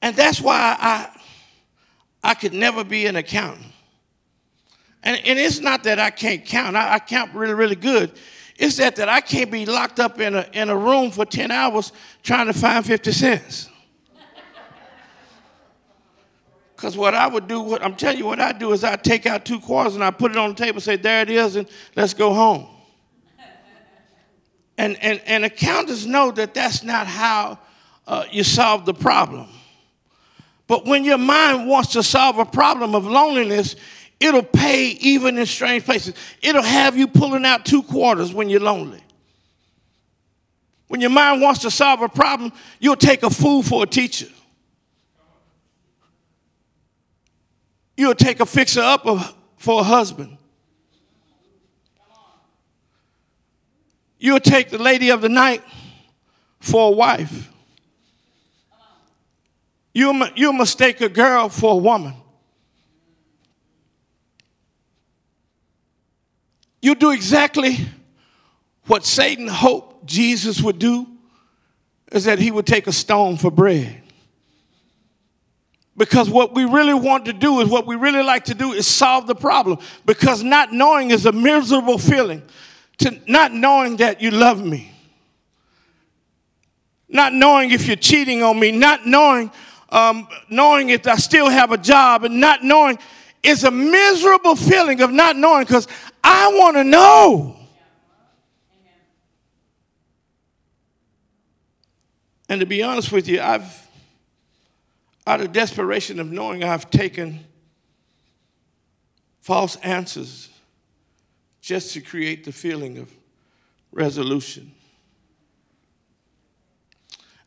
And 0.01 0.15
that's 0.15 0.39
why 0.39 0.77
I, 0.79 1.19
I 2.23 2.33
could 2.35 2.53
never 2.53 2.85
be 2.85 3.05
an 3.07 3.17
accountant. 3.17 3.65
And, 5.03 5.19
and 5.25 5.37
it's 5.37 5.59
not 5.59 5.83
that 5.83 5.99
I 5.99 6.09
can't 6.09 6.45
count, 6.45 6.77
I, 6.77 6.93
I 6.93 6.99
count 6.99 7.33
really, 7.33 7.53
really 7.53 7.75
good. 7.75 8.11
It's 8.57 8.77
that, 8.77 8.95
that 8.95 9.07
I 9.07 9.21
can't 9.21 9.51
be 9.51 9.65
locked 9.65 9.99
up 9.99 10.19
in 10.19 10.33
a, 10.35 10.47
in 10.51 10.69
a 10.69 10.75
room 10.75 11.11
for 11.11 11.25
10 11.25 11.51
hours 11.51 11.91
trying 12.23 12.47
to 12.47 12.53
find 12.53 12.85
50 12.85 13.11
cents. 13.11 13.69
Because 16.75 16.95
what 16.95 17.15
I 17.15 17.27
would 17.27 17.47
do, 17.47 17.61
what 17.61 17.83
I'm 17.83 17.95
telling 17.95 18.19
you, 18.19 18.25
what 18.25 18.39
I 18.39 18.51
do 18.51 18.71
is 18.71 18.83
I 18.83 18.95
take 18.95 19.25
out 19.25 19.45
two 19.45 19.59
quarters 19.59 19.95
and 19.95 20.03
I 20.03 20.11
put 20.11 20.31
it 20.31 20.37
on 20.37 20.49
the 20.49 20.55
table, 20.55 20.79
say, 20.79 20.95
there 20.95 21.21
it 21.21 21.29
is, 21.29 21.55
and 21.55 21.67
let's 21.95 22.13
go 22.13 22.33
home. 22.33 22.67
And, 24.79 24.95
and, 25.01 25.19
and 25.25 25.43
accountants 25.43 26.05
know 26.05 26.29
that 26.29 26.53
that's 26.53 26.83
not 26.83 27.07
how 27.07 27.57
uh, 28.05 28.25
you 28.29 28.43
solve 28.43 28.85
the 28.85 28.93
problem. 28.93 29.47
But 30.67 30.85
when 30.85 31.03
your 31.03 31.17
mind 31.17 31.67
wants 31.67 31.93
to 31.93 32.03
solve 32.03 32.37
a 32.37 32.45
problem 32.45 32.93
of 32.93 33.05
loneliness, 33.07 33.75
it'll 34.19 34.43
pay 34.43 34.87
even 35.01 35.37
in 35.37 35.45
strange 35.45 35.85
places. 35.85 36.13
It'll 36.41 36.63
have 36.63 36.97
you 36.97 37.07
pulling 37.07 37.45
out 37.45 37.65
two 37.65 37.83
quarters 37.83 38.33
when 38.33 38.49
you're 38.49 38.59
lonely. 38.59 39.01
When 40.87 41.01
your 41.01 41.09
mind 41.09 41.41
wants 41.41 41.61
to 41.61 41.71
solve 41.71 42.01
a 42.01 42.09
problem, 42.09 42.53
you'll 42.79 42.95
take 42.95 43.23
a 43.23 43.29
fool 43.29 43.61
for 43.61 43.83
a 43.83 43.87
teacher. 43.87 44.27
You'll 47.97 48.15
take 48.15 48.39
a 48.39 48.45
fixer 48.45 48.81
up 48.81 49.05
for 49.57 49.81
a 49.81 49.83
husband. 49.83 50.37
You'll 54.19 54.39
take 54.39 54.69
the 54.69 54.77
lady 54.77 55.09
of 55.09 55.21
the 55.21 55.29
night 55.29 55.61
for 56.59 56.89
a 56.89 56.91
wife. 56.91 57.51
You'll, 59.93 60.27
you'll 60.35 60.53
mistake 60.53 61.01
a 61.01 61.09
girl 61.09 61.49
for 61.49 61.73
a 61.73 61.77
woman. 61.77 62.13
You 66.87 66.95
do 66.95 67.11
exactly 67.11 67.79
what 68.85 69.03
Satan 69.03 69.49
hoped 69.49 70.05
Jesus 70.05 70.61
would 70.61 70.79
do 70.79 71.05
is 72.13 72.23
that 72.23 72.39
he 72.39 72.49
would 72.49 72.65
take 72.65 72.87
a 72.87 72.93
stone 72.93 73.35
for 73.35 73.51
bread. 73.51 74.03
Because 75.97 76.29
what 76.29 76.55
we 76.55 76.63
really 76.63 76.93
want 76.93 77.25
to 77.25 77.33
do 77.33 77.59
is 77.59 77.67
what 77.67 77.87
we 77.87 77.97
really 77.97 78.23
like 78.23 78.45
to 78.45 78.53
do 78.53 78.71
is 78.71 78.87
solve 78.87 79.27
the 79.27 79.35
problem. 79.35 79.79
Because 80.05 80.43
not 80.43 80.71
knowing 80.71 81.11
is 81.11 81.25
a 81.25 81.33
miserable 81.33 81.97
feeling. 81.97 82.41
To 82.99 83.19
not 83.27 83.53
knowing 83.53 83.97
that 83.97 84.21
you 84.21 84.31
love 84.31 84.63
me. 84.63 84.89
Not 87.09 87.33
knowing 87.33 87.71
if 87.71 87.85
you're 87.85 87.97
cheating 87.97 88.43
on 88.43 88.57
me. 88.57 88.71
Not 88.71 89.05
knowing 89.05 89.51
um, 89.89 90.25
knowing 90.49 90.91
if 90.91 91.05
I 91.05 91.17
still 91.17 91.49
have 91.49 91.73
a 91.73 91.77
job 91.77 92.23
and 92.23 92.39
not 92.39 92.63
knowing 92.63 92.97
is 93.43 93.63
a 93.63 93.71
miserable 93.71 94.55
feeling 94.55 95.01
of 95.01 95.11
not 95.11 95.35
knowing 95.35 95.63
because 95.63 95.87
I 96.29 96.49
want 96.49 96.75
to 96.75 96.83
know. 96.83 97.55
And 102.49 102.59
to 102.59 102.65
be 102.65 102.83
honest 102.83 103.13
with 103.13 103.29
you, 103.29 103.39
I've, 103.39 103.87
out 105.25 105.39
of 105.39 105.53
desperation 105.53 106.19
of 106.19 106.29
knowing, 106.29 106.65
I've 106.65 106.89
taken 106.89 107.45
false 109.39 109.77
answers 109.77 110.49
just 111.61 111.93
to 111.93 112.01
create 112.01 112.43
the 112.43 112.51
feeling 112.51 112.97
of 112.97 113.09
resolution. 113.93 114.73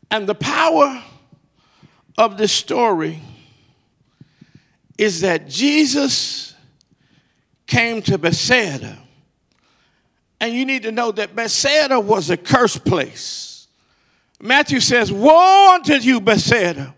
And 0.09 0.25
the 0.27 0.35
power 0.35 1.03
of 2.17 2.37
this 2.37 2.51
story 2.51 3.21
is 4.97 5.21
that 5.21 5.47
Jesus 5.47 6.50
came 7.71 8.01
to 8.01 8.17
Bethsaida. 8.17 8.97
And 10.41 10.53
you 10.53 10.65
need 10.65 10.83
to 10.83 10.91
know 10.91 11.13
that 11.13 11.35
Bethsaida 11.37 11.97
was 11.99 12.29
a 12.29 12.35
cursed 12.35 12.83
place. 12.83 13.67
Matthew 14.41 14.81
says, 14.81 15.09
Woe 15.09 15.75
unto 15.75 15.93
you, 15.93 16.19
Bethsaida! 16.19 16.93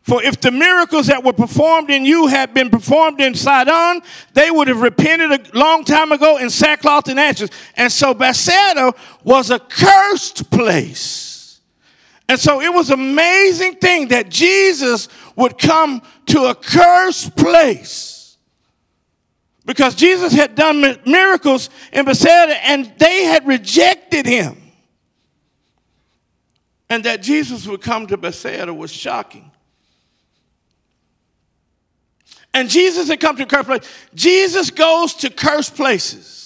For 0.00 0.22
if 0.22 0.40
the 0.40 0.50
miracles 0.50 1.08
that 1.08 1.24
were 1.24 1.34
performed 1.34 1.90
in 1.90 2.06
you 2.06 2.26
had 2.26 2.54
been 2.54 2.70
performed 2.70 3.20
in 3.20 3.34
Sidon, 3.34 4.02
they 4.32 4.50
would 4.50 4.68
have 4.68 4.80
repented 4.80 5.30
a 5.32 5.58
long 5.58 5.84
time 5.84 6.10
ago 6.12 6.38
in 6.38 6.48
sackcloth 6.48 7.08
and 7.08 7.20
ashes. 7.20 7.50
And 7.76 7.92
so 7.92 8.14
Bethsaida 8.14 8.94
was 9.24 9.50
a 9.50 9.58
cursed 9.58 10.50
place. 10.50 11.60
And 12.28 12.38
so 12.38 12.62
it 12.62 12.72
was 12.72 12.90
amazing 12.90 13.76
thing 13.76 14.08
that 14.08 14.30
Jesus 14.30 15.08
would 15.36 15.58
come 15.58 16.00
to 16.26 16.44
a 16.44 16.54
cursed 16.54 17.36
place. 17.36 18.23
Because 19.64 19.94
Jesus 19.94 20.32
had 20.32 20.54
done 20.54 20.98
miracles 21.06 21.70
in 21.92 22.04
Bethsaida 22.04 22.54
and 22.66 22.92
they 22.98 23.24
had 23.24 23.46
rejected 23.46 24.26
him. 24.26 24.60
And 26.90 27.04
that 27.04 27.22
Jesus 27.22 27.66
would 27.66 27.80
come 27.80 28.06
to 28.08 28.16
Bethsaida 28.16 28.72
was 28.72 28.92
shocking. 28.92 29.50
And 32.52 32.68
Jesus 32.68 33.08
had 33.08 33.20
come 33.20 33.36
to 33.36 33.46
cursed 33.46 33.66
place. 33.66 34.06
Jesus 34.14 34.70
goes 34.70 35.14
to 35.14 35.30
cursed 35.30 35.74
places. 35.74 36.43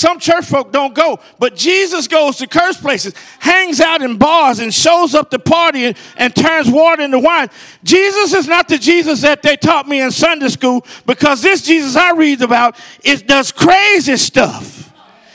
Some 0.00 0.18
church 0.18 0.46
folk 0.46 0.72
don't 0.72 0.94
go, 0.94 1.20
but 1.38 1.54
Jesus 1.54 2.08
goes 2.08 2.38
to 2.38 2.46
cursed 2.46 2.80
places, 2.80 3.12
hangs 3.38 3.82
out 3.82 4.00
in 4.00 4.16
bars, 4.16 4.58
and 4.58 4.72
shows 4.72 5.14
up 5.14 5.28
to 5.28 5.38
party 5.38 5.84
and, 5.84 5.96
and, 6.16 6.34
turns 6.34 6.70
water 6.70 7.02
into 7.02 7.18
wine. 7.18 7.50
Jesus 7.84 8.32
is 8.32 8.48
not 8.48 8.66
the 8.66 8.78
Jesus 8.78 9.20
that 9.20 9.42
they 9.42 9.58
taught 9.58 9.86
me 9.86 10.00
in 10.00 10.10
Sunday 10.10 10.48
school 10.48 10.86
because 11.04 11.42
this 11.42 11.60
Jesus 11.60 11.96
I 11.96 12.12
read 12.12 12.40
about 12.40 12.78
is 13.04 13.20
does 13.20 13.52
crazy 13.52 14.16
stuff. 14.16 14.90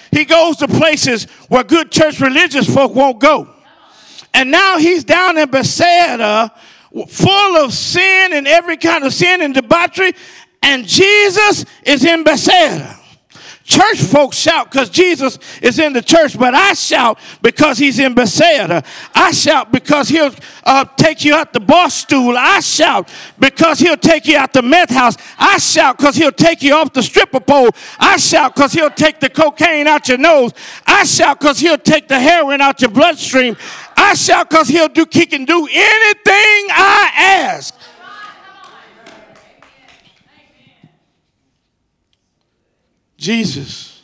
He 0.10 0.26
goes 0.26 0.58
to 0.58 0.68
places 0.68 1.26
where 1.48 1.64
good 1.64 1.92
church 1.92 2.20
religious 2.20 2.68
folk 2.68 2.96
won't 2.96 3.20
go. 3.20 3.48
And 4.34 4.50
now 4.50 4.80
he's 4.80 5.04
down 5.04 5.38
in 5.38 5.48
Bethsaida 5.52 6.52
full 7.08 7.58
of 7.58 7.72
sin 7.72 8.34
and 8.34 8.48
every 8.48 8.78
kind 8.78 9.04
of 9.04 9.14
sin 9.14 9.44
and 9.44 9.54
debauchery, 9.54 10.14
and 10.64 10.88
Jesus 10.88 11.66
is 11.84 12.04
in 12.04 12.24
Bethsaida 12.24 13.00
Church 13.66 13.98
folks 14.00 14.38
shout 14.38 14.72
because 14.72 14.92
Jesus 14.92 15.40
is 15.60 15.80
in 15.80 15.92
the 15.92 16.02
church, 16.02 16.38
but 16.38 16.54
I 16.54 16.74
shout 16.74 17.18
because 17.42 17.80
he's 17.80 17.98
in 17.98 18.14
Bethsaida. 18.14 18.84
I 19.16 19.32
shout 19.32 19.72
because 19.72 20.08
he'll 20.08 20.32
uh, 20.64 20.86
take 20.98 21.26
you 21.26 21.34
out 21.34 21.52
the 21.52 21.60
bar 21.60 21.90
stool. 21.90 22.38
I 22.38 22.60
shout 22.60 23.10
because 23.40 23.80
he'll 23.80 23.98
take 23.98 24.28
you 24.28 24.38
out 24.38 24.54
the 24.54 24.62
meth 24.62 24.92
house. 24.92 25.18
I 25.40 25.58
shout 25.58 25.98
because 25.98 26.16
he'll 26.16 26.32
take 26.32 26.62
you 26.62 26.76
off 26.76 26.94
the 26.94 27.02
stripper 27.02 27.40
pole. 27.40 27.72
I 28.00 28.18
shout 28.18 28.54
because 28.54 28.72
he'll 28.72 28.92
take 28.92 29.20
the 29.20 29.32
cocaine 29.32 29.88
out 29.88 30.08
your 30.10 30.20
nose. 30.20 30.54
I 30.86 31.04
shout 31.04 31.40
because 31.40 31.58
he'll 31.58 31.80
take 31.80 32.08
the 32.08 32.20
heroin 32.20 32.62
out 32.62 32.82
your 32.82 32.92
bloodstream. 32.92 33.58
I 33.98 34.14
shout 34.14 34.48
because 34.52 34.68
he'll 34.68 34.90
do, 34.90 35.08
he 35.12 35.26
can 35.26 35.44
do 35.44 35.66
anything 35.66 36.68
I 36.70 37.12
ask. 37.16 37.74
Jesus 43.26 44.04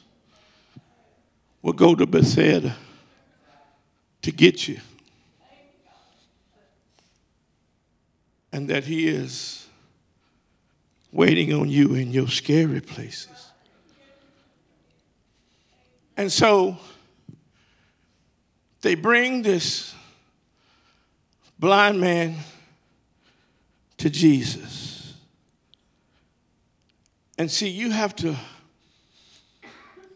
will 1.61 1.73
go 1.73 1.93
to 1.93 2.07
Bethsaida 2.07 2.75
to 4.23 4.31
get 4.31 4.67
you. 4.67 4.79
And 8.51 8.67
that 8.67 8.85
he 8.85 9.07
is 9.07 9.67
waiting 11.11 11.53
on 11.53 11.69
you 11.69 11.93
in 11.93 12.11
your 12.11 12.29
scary 12.29 12.81
places. 12.81 13.51
And 16.17 16.31
so 16.31 16.79
they 18.81 18.95
bring 18.95 19.43
this 19.43 19.93
blind 21.59 22.01
man 22.01 22.37
to 23.99 24.09
Jesus. 24.09 25.13
And 27.37 27.51
see, 27.51 27.69
you 27.69 27.91
have 27.91 28.15
to 28.15 28.35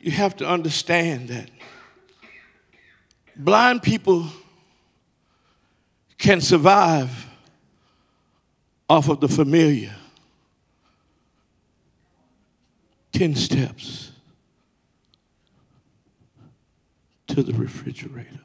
you 0.06 0.12
have 0.12 0.36
to 0.36 0.48
understand 0.48 1.30
that 1.30 1.50
blind 3.36 3.82
people 3.82 4.28
can 6.20 6.40
survive 6.40 7.28
off 8.88 9.10
of 9.10 9.20
the 9.20 9.28
familiar 9.28 9.96
10 13.14 13.34
steps 13.34 14.12
to 17.26 17.42
the 17.42 17.54
refrigerator. 17.54 18.42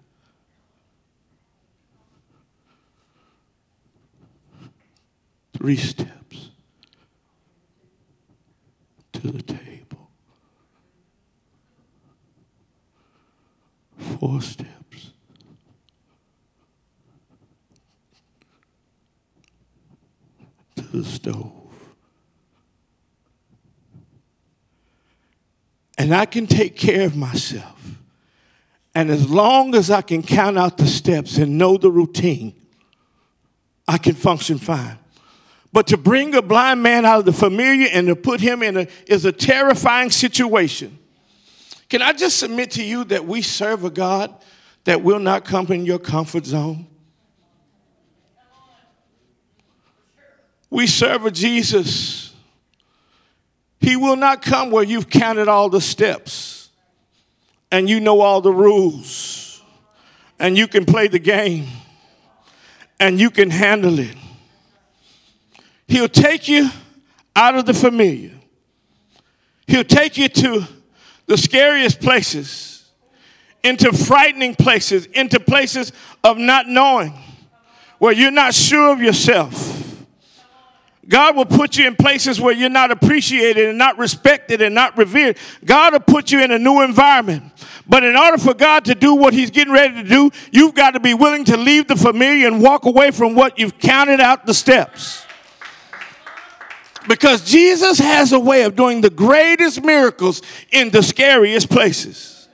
Three 5.52 5.76
steps 5.76 6.48
to 9.12 9.30
the 9.30 9.42
table. 9.42 9.79
Four 14.00 14.40
steps. 14.40 15.12
To 20.76 20.82
the 20.82 21.04
stove. 21.04 21.52
And 25.98 26.14
I 26.14 26.24
can 26.24 26.46
take 26.46 26.76
care 26.76 27.04
of 27.04 27.14
myself. 27.14 27.76
And 28.94 29.10
as 29.10 29.28
long 29.28 29.74
as 29.74 29.90
I 29.90 30.02
can 30.02 30.22
count 30.22 30.58
out 30.58 30.78
the 30.78 30.86
steps 30.86 31.36
and 31.36 31.58
know 31.58 31.76
the 31.76 31.90
routine, 31.90 32.54
I 33.86 33.98
can 33.98 34.14
function 34.14 34.58
fine. 34.58 34.98
But 35.72 35.88
to 35.88 35.96
bring 35.96 36.34
a 36.34 36.42
blind 36.42 36.82
man 36.82 37.04
out 37.04 37.20
of 37.20 37.24
the 37.26 37.32
familiar 37.32 37.88
and 37.92 38.06
to 38.08 38.16
put 38.16 38.40
him 38.40 38.62
in 38.62 38.76
a 38.76 38.86
is 39.06 39.24
a 39.24 39.32
terrifying 39.32 40.10
situation. 40.10 40.99
Can 41.90 42.02
I 42.02 42.12
just 42.12 42.38
submit 42.38 42.70
to 42.72 42.84
you 42.84 43.02
that 43.04 43.26
we 43.26 43.42
serve 43.42 43.84
a 43.84 43.90
God 43.90 44.32
that 44.84 45.02
will 45.02 45.18
not 45.18 45.44
come 45.44 45.66
in 45.72 45.84
your 45.84 45.98
comfort 45.98 46.46
zone? 46.46 46.86
We 50.70 50.86
serve 50.86 51.26
a 51.26 51.32
Jesus. 51.32 52.32
He 53.80 53.96
will 53.96 54.14
not 54.14 54.40
come 54.40 54.70
where 54.70 54.84
you've 54.84 55.10
counted 55.10 55.48
all 55.48 55.68
the 55.68 55.80
steps 55.80 56.70
and 57.72 57.90
you 57.90 57.98
know 57.98 58.20
all 58.20 58.40
the 58.40 58.52
rules 58.52 59.60
and 60.38 60.56
you 60.56 60.68
can 60.68 60.84
play 60.84 61.08
the 61.08 61.18
game 61.18 61.66
and 63.00 63.18
you 63.18 63.30
can 63.30 63.50
handle 63.50 63.98
it. 63.98 64.16
He'll 65.88 66.08
take 66.08 66.46
you 66.46 66.70
out 67.34 67.56
of 67.56 67.66
the 67.66 67.74
familiar. 67.74 68.30
He'll 69.66 69.82
take 69.82 70.16
you 70.16 70.28
to 70.28 70.68
the 71.30 71.38
scariest 71.38 72.00
places, 72.00 72.90
into 73.62 73.92
frightening 73.92 74.52
places, 74.52 75.06
into 75.06 75.38
places 75.38 75.92
of 76.24 76.36
not 76.38 76.66
knowing, 76.66 77.14
where 78.00 78.12
you're 78.12 78.32
not 78.32 78.52
sure 78.52 78.92
of 78.92 79.00
yourself. 79.00 80.04
God 81.06 81.36
will 81.36 81.44
put 81.44 81.78
you 81.78 81.86
in 81.86 81.94
places 81.94 82.40
where 82.40 82.52
you're 82.52 82.68
not 82.68 82.90
appreciated 82.90 83.68
and 83.68 83.78
not 83.78 83.96
respected 83.96 84.60
and 84.60 84.74
not 84.74 84.98
revered. 84.98 85.38
God 85.64 85.92
will 85.92 86.00
put 86.00 86.32
you 86.32 86.42
in 86.42 86.50
a 86.50 86.58
new 86.58 86.82
environment. 86.82 87.44
But 87.86 88.02
in 88.02 88.16
order 88.16 88.36
for 88.36 88.52
God 88.52 88.86
to 88.86 88.96
do 88.96 89.14
what 89.14 89.32
He's 89.32 89.52
getting 89.52 89.72
ready 89.72 90.02
to 90.02 90.08
do, 90.08 90.32
you've 90.50 90.74
got 90.74 90.94
to 90.94 91.00
be 91.00 91.14
willing 91.14 91.44
to 91.44 91.56
leave 91.56 91.86
the 91.86 91.94
familiar 91.94 92.48
and 92.48 92.60
walk 92.60 92.86
away 92.86 93.12
from 93.12 93.36
what 93.36 93.56
you've 93.56 93.78
counted 93.78 94.18
out 94.18 94.46
the 94.46 94.54
steps. 94.54 95.24
Because 97.08 97.44
Jesus 97.44 97.98
has 97.98 98.32
a 98.32 98.38
way 98.38 98.62
of 98.62 98.76
doing 98.76 99.00
the 99.00 99.10
greatest 99.10 99.82
miracles 99.82 100.42
in 100.70 100.90
the 100.90 101.02
scariest 101.02 101.70
places. 101.70 102.48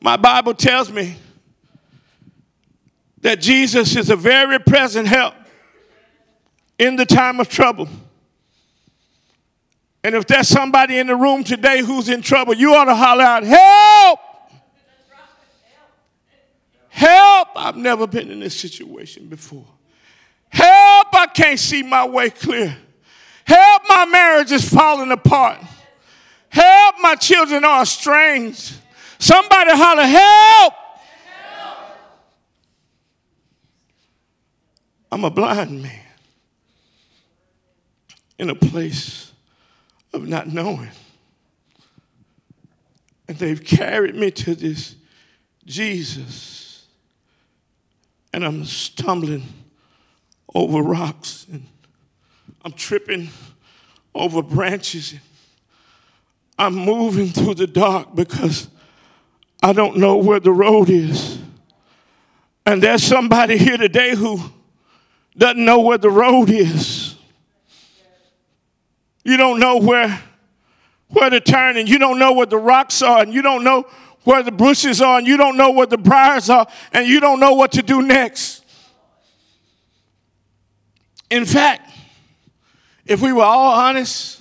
My 0.00 0.16
Bible 0.16 0.54
tells 0.54 0.90
me 0.90 1.16
that 3.20 3.40
Jesus 3.40 3.96
is 3.96 4.10
a 4.10 4.16
very 4.16 4.58
present 4.58 5.08
help 5.08 5.34
in 6.78 6.96
the 6.96 7.04
time 7.04 7.40
of 7.40 7.48
trouble. 7.48 7.88
And 10.02 10.14
if 10.14 10.26
there's 10.26 10.48
somebody 10.48 10.98
in 10.98 11.06
the 11.06 11.16
room 11.16 11.44
today 11.44 11.82
who's 11.82 12.08
in 12.08 12.22
trouble, 12.22 12.54
you 12.54 12.74
ought 12.74 12.86
to 12.86 12.94
holler 12.94 13.22
out, 13.22 13.44
Help! 13.44 14.20
Help! 16.88 17.48
I've 17.54 17.76
never 17.76 18.06
been 18.06 18.30
in 18.30 18.40
this 18.40 18.58
situation 18.58 19.26
before. 19.26 19.66
I 21.20 21.26
can't 21.26 21.58
see 21.58 21.82
my 21.82 22.06
way 22.06 22.30
clear. 22.30 22.74
Help, 23.44 23.82
my 23.88 24.06
marriage 24.06 24.52
is 24.52 24.66
falling 24.66 25.12
apart. 25.12 25.58
Help, 26.48 26.94
my 27.00 27.14
children 27.14 27.62
are 27.62 27.82
estranged. 27.82 28.74
Somebody 29.18 29.72
holler, 29.72 30.04
help. 30.04 30.74
help. 31.52 31.74
I'm 35.12 35.24
a 35.24 35.30
blind 35.30 35.82
man 35.82 36.00
in 38.38 38.48
a 38.48 38.54
place 38.54 39.32
of 40.14 40.26
not 40.26 40.48
knowing. 40.48 40.88
And 43.28 43.36
they've 43.36 43.62
carried 43.62 44.14
me 44.14 44.30
to 44.30 44.54
this 44.54 44.96
Jesus. 45.66 46.86
And 48.32 48.42
I'm 48.42 48.64
stumbling 48.64 49.42
over 50.54 50.82
rocks 50.82 51.46
and 51.50 51.66
I'm 52.64 52.72
tripping 52.72 53.30
over 54.14 54.42
branches. 54.42 55.14
I'm 56.58 56.74
moving 56.74 57.28
through 57.28 57.54
the 57.54 57.66
dark 57.66 58.14
because 58.14 58.68
I 59.62 59.72
don't 59.72 59.96
know 59.96 60.16
where 60.16 60.40
the 60.40 60.52
road 60.52 60.90
is. 60.90 61.38
And 62.66 62.82
there's 62.82 63.02
somebody 63.02 63.56
here 63.56 63.76
today 63.76 64.14
who 64.14 64.40
doesn't 65.36 65.64
know 65.64 65.80
where 65.80 65.98
the 65.98 66.10
road 66.10 66.50
is. 66.50 67.16
You 69.24 69.36
don't 69.36 69.58
know 69.58 69.78
where 69.78 70.22
where 71.08 71.28
to 71.28 71.40
turn 71.40 71.76
and 71.76 71.88
you 71.88 71.98
don't 71.98 72.18
know 72.18 72.32
where 72.32 72.46
the 72.46 72.58
rocks 72.58 73.02
are 73.02 73.20
and 73.20 73.34
you 73.34 73.42
don't 73.42 73.64
know 73.64 73.84
where 74.22 74.42
the 74.42 74.52
bushes 74.52 75.00
are 75.00 75.18
and 75.18 75.26
you 75.26 75.36
don't 75.36 75.56
know 75.56 75.72
where 75.72 75.86
the 75.86 75.98
briars 75.98 76.48
are 76.48 76.66
and 76.92 77.06
you 77.06 77.20
don't 77.20 77.40
know 77.40 77.54
what 77.54 77.72
to 77.72 77.82
do 77.82 78.00
next. 78.00 78.59
In 81.30 81.44
fact, 81.44 81.88
if 83.06 83.22
we 83.22 83.32
were 83.32 83.44
all 83.44 83.72
honest, 83.72 84.40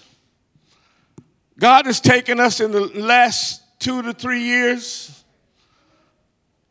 God 1.60 1.86
has 1.86 2.02
taken 2.02 2.39
us 2.39 2.60
in 2.60 2.71
the 2.71 2.82
last 2.82 3.62
two 3.80 4.02
to 4.02 4.13
three 4.13 4.41
years 4.41 5.23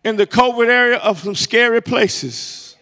in 0.03 0.17
the 0.17 0.27
COVID 0.27 0.69
area 0.69 0.97
of 0.99 1.21
some 1.21 1.35
scary 1.35 1.81
places. 1.81 2.77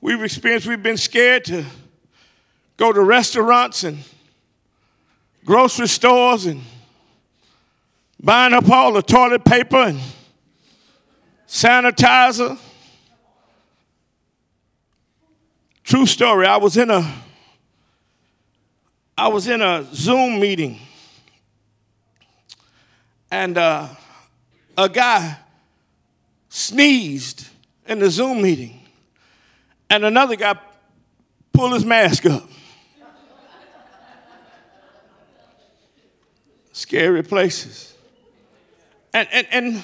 We've 0.00 0.22
experienced, 0.22 0.66
we've 0.66 0.82
been 0.82 0.96
scared 0.96 1.44
to 1.46 1.64
go 2.76 2.92
to 2.92 3.02
restaurants 3.02 3.84
and 3.84 3.98
grocery 5.44 5.88
stores 5.88 6.46
and 6.46 6.62
buying 8.20 8.54
up 8.54 8.68
all 8.68 8.92
the 8.92 9.02
toilet 9.02 9.44
paper 9.44 9.76
and 9.76 10.00
sanitizer 11.46 12.58
True 15.88 16.04
story. 16.04 16.46
I 16.46 16.58
was 16.58 16.76
in 16.76 16.90
a 16.90 17.14
I 19.16 19.28
was 19.28 19.48
in 19.48 19.62
a 19.62 19.86
Zoom 19.94 20.38
meeting, 20.38 20.78
and 23.30 23.56
uh, 23.56 23.88
a 24.76 24.90
guy 24.90 25.38
sneezed 26.50 27.48
in 27.86 28.00
the 28.00 28.10
Zoom 28.10 28.42
meeting, 28.42 28.82
and 29.88 30.04
another 30.04 30.36
guy 30.36 30.58
pulled 31.54 31.72
his 31.72 31.86
mask 31.86 32.26
up. 32.26 32.46
Scary 36.72 37.22
places. 37.22 37.94
And, 39.14 39.26
and, 39.32 39.46
and, 39.50 39.82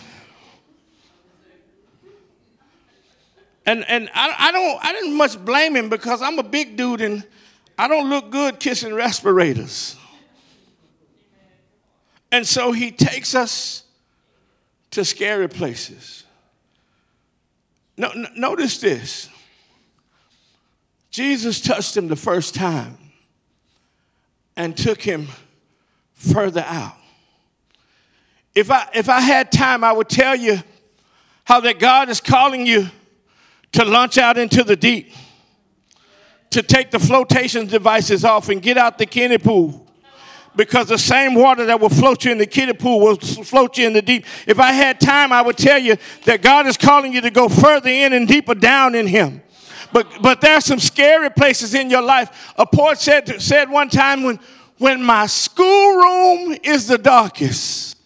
and, 3.66 3.84
and 3.88 4.10
I, 4.14 4.34
I, 4.38 4.52
don't, 4.52 4.84
I 4.84 4.92
didn't 4.92 5.14
much 5.14 5.42
blame 5.42 5.74
him 5.74 5.88
because 5.88 6.20
I'm 6.20 6.38
a 6.38 6.42
big 6.42 6.76
dude 6.76 7.00
and 7.00 7.24
I 7.78 7.88
don't 7.88 8.10
look 8.10 8.30
good 8.30 8.60
kissing 8.60 8.94
respirators. 8.94 9.96
And 12.30 12.46
so 12.46 12.72
he 12.72 12.90
takes 12.90 13.34
us 13.34 13.84
to 14.90 15.04
scary 15.04 15.48
places. 15.48 16.24
No, 17.96 18.10
no, 18.14 18.28
notice 18.36 18.78
this 18.78 19.28
Jesus 21.10 21.60
touched 21.60 21.96
him 21.96 22.08
the 22.08 22.16
first 22.16 22.56
time 22.56 22.98
and 24.56 24.76
took 24.76 25.00
him 25.00 25.28
further 26.12 26.64
out. 26.66 26.96
If 28.54 28.70
I, 28.70 28.88
if 28.94 29.08
I 29.08 29.20
had 29.20 29.52
time, 29.52 29.84
I 29.84 29.92
would 29.92 30.08
tell 30.08 30.34
you 30.34 30.58
how 31.44 31.60
that 31.60 31.78
God 31.78 32.08
is 32.08 32.20
calling 32.20 32.66
you 32.66 32.88
to 33.74 33.84
launch 33.84 34.18
out 34.18 34.38
into 34.38 34.62
the 34.62 34.76
deep, 34.76 35.12
to 36.50 36.62
take 36.62 36.92
the 36.92 36.98
flotation 36.98 37.66
devices 37.66 38.24
off 38.24 38.48
and 38.48 38.62
get 38.62 38.78
out 38.78 38.98
the 38.98 39.06
kiddie 39.06 39.38
pool. 39.38 39.80
Because 40.56 40.86
the 40.86 40.98
same 40.98 41.34
water 41.34 41.66
that 41.66 41.80
will 41.80 41.88
float 41.88 42.24
you 42.24 42.30
in 42.30 42.38
the 42.38 42.46
kiddie 42.46 42.74
pool 42.74 43.00
will 43.00 43.16
float 43.16 43.76
you 43.76 43.88
in 43.88 43.92
the 43.92 44.02
deep. 44.02 44.24
If 44.46 44.60
I 44.60 44.70
had 44.70 45.00
time, 45.00 45.32
I 45.32 45.42
would 45.42 45.58
tell 45.58 45.78
you 45.78 45.96
that 46.24 46.42
God 46.42 46.68
is 46.68 46.76
calling 46.76 47.12
you 47.12 47.20
to 47.22 47.30
go 47.30 47.48
further 47.48 47.90
in 47.90 48.12
and 48.12 48.28
deeper 48.28 48.54
down 48.54 48.94
in 48.94 49.08
Him. 49.08 49.42
But, 49.92 50.06
but 50.22 50.40
there 50.40 50.54
are 50.54 50.60
some 50.60 50.78
scary 50.78 51.30
places 51.30 51.74
in 51.74 51.90
your 51.90 52.02
life. 52.02 52.52
A 52.56 52.64
poet 52.64 52.98
said, 52.98 53.42
said 53.42 53.68
one 53.68 53.88
time 53.88 54.22
when, 54.22 54.38
when 54.78 55.02
my 55.02 55.26
schoolroom 55.26 56.56
is 56.62 56.86
the 56.86 56.98
darkest, 56.98 57.96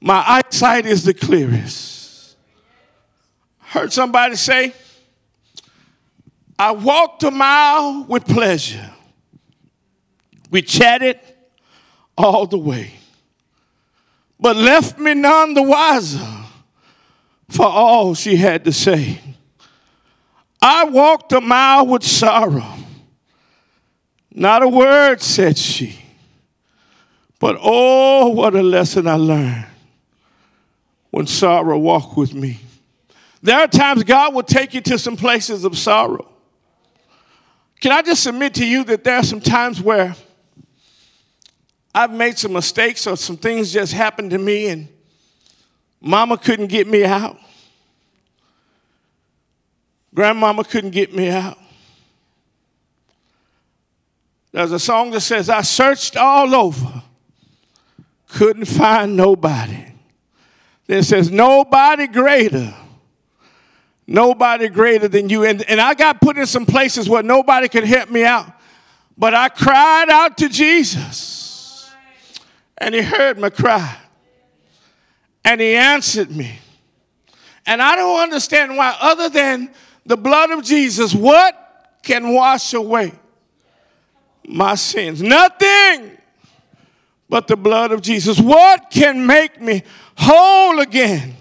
my 0.00 0.24
eyesight 0.26 0.86
is 0.86 1.04
the 1.04 1.14
clearest. 1.14 1.91
Heard 3.72 3.90
somebody 3.90 4.36
say, 4.36 4.74
I 6.58 6.72
walked 6.72 7.22
a 7.22 7.30
mile 7.30 8.04
with 8.04 8.26
pleasure. 8.26 8.90
We 10.50 10.60
chatted 10.60 11.18
all 12.18 12.46
the 12.46 12.58
way, 12.58 12.92
but 14.38 14.56
left 14.56 14.98
me 14.98 15.14
none 15.14 15.54
the 15.54 15.62
wiser 15.62 16.44
for 17.48 17.64
all 17.64 18.12
she 18.12 18.36
had 18.36 18.66
to 18.66 18.72
say. 18.72 19.18
I 20.60 20.84
walked 20.84 21.32
a 21.32 21.40
mile 21.40 21.86
with 21.86 22.02
sorrow. 22.02 22.74
Not 24.30 24.62
a 24.62 24.68
word 24.68 25.22
said 25.22 25.56
she. 25.56 25.98
But 27.40 27.56
oh, 27.58 28.28
what 28.28 28.54
a 28.54 28.62
lesson 28.62 29.06
I 29.06 29.14
learned 29.14 29.64
when 31.10 31.26
sorrow 31.26 31.78
walked 31.78 32.18
with 32.18 32.34
me. 32.34 32.60
There 33.42 33.58
are 33.58 33.66
times 33.66 34.04
God 34.04 34.34
will 34.34 34.44
take 34.44 34.72
you 34.72 34.80
to 34.82 34.98
some 34.98 35.16
places 35.16 35.64
of 35.64 35.76
sorrow. 35.76 36.28
Can 37.80 37.90
I 37.90 38.00
just 38.02 38.22
submit 38.22 38.54
to 38.54 38.66
you 38.66 38.84
that 38.84 39.02
there 39.02 39.16
are 39.16 39.24
some 39.24 39.40
times 39.40 39.82
where 39.82 40.14
I've 41.92 42.12
made 42.12 42.38
some 42.38 42.52
mistakes 42.52 43.06
or 43.06 43.16
some 43.16 43.36
things 43.36 43.72
just 43.72 43.92
happened 43.92 44.30
to 44.30 44.38
me 44.38 44.68
and 44.68 44.88
mama 46.00 46.38
couldn't 46.38 46.68
get 46.68 46.86
me 46.86 47.04
out. 47.04 47.36
Grandmama 50.14 50.62
couldn't 50.64 50.90
get 50.90 51.14
me 51.14 51.28
out. 51.28 51.58
There's 54.52 54.72
a 54.72 54.78
song 54.78 55.10
that 55.10 55.22
says, 55.22 55.48
I 55.48 55.62
searched 55.62 56.16
all 56.16 56.54
over, 56.54 57.02
couldn't 58.28 58.66
find 58.66 59.16
nobody. 59.16 59.86
It 60.86 61.04
says, 61.04 61.30
Nobody 61.30 62.06
greater. 62.06 62.74
Nobody 64.12 64.68
greater 64.68 65.08
than 65.08 65.30
you. 65.30 65.44
And, 65.44 65.62
and 65.70 65.80
I 65.80 65.94
got 65.94 66.20
put 66.20 66.36
in 66.36 66.44
some 66.44 66.66
places 66.66 67.08
where 67.08 67.22
nobody 67.22 67.66
could 67.66 67.84
help 67.84 68.10
me 68.10 68.24
out. 68.24 68.46
But 69.16 69.32
I 69.32 69.48
cried 69.48 70.10
out 70.10 70.36
to 70.36 70.50
Jesus. 70.50 71.90
And 72.76 72.94
he 72.94 73.00
heard 73.00 73.38
my 73.38 73.48
cry. 73.48 73.96
And 75.46 75.62
he 75.62 75.74
answered 75.74 76.30
me. 76.30 76.58
And 77.64 77.80
I 77.80 77.96
don't 77.96 78.20
understand 78.20 78.76
why, 78.76 78.94
other 79.00 79.30
than 79.30 79.70
the 80.04 80.18
blood 80.18 80.50
of 80.50 80.62
Jesus, 80.62 81.14
what 81.14 81.98
can 82.02 82.34
wash 82.34 82.74
away 82.74 83.14
my 84.46 84.74
sins? 84.74 85.22
Nothing 85.22 86.18
but 87.30 87.46
the 87.46 87.56
blood 87.56 87.92
of 87.92 88.02
Jesus. 88.02 88.38
What 88.38 88.90
can 88.90 89.26
make 89.26 89.58
me 89.58 89.84
whole 90.18 90.80
again. 90.80 91.36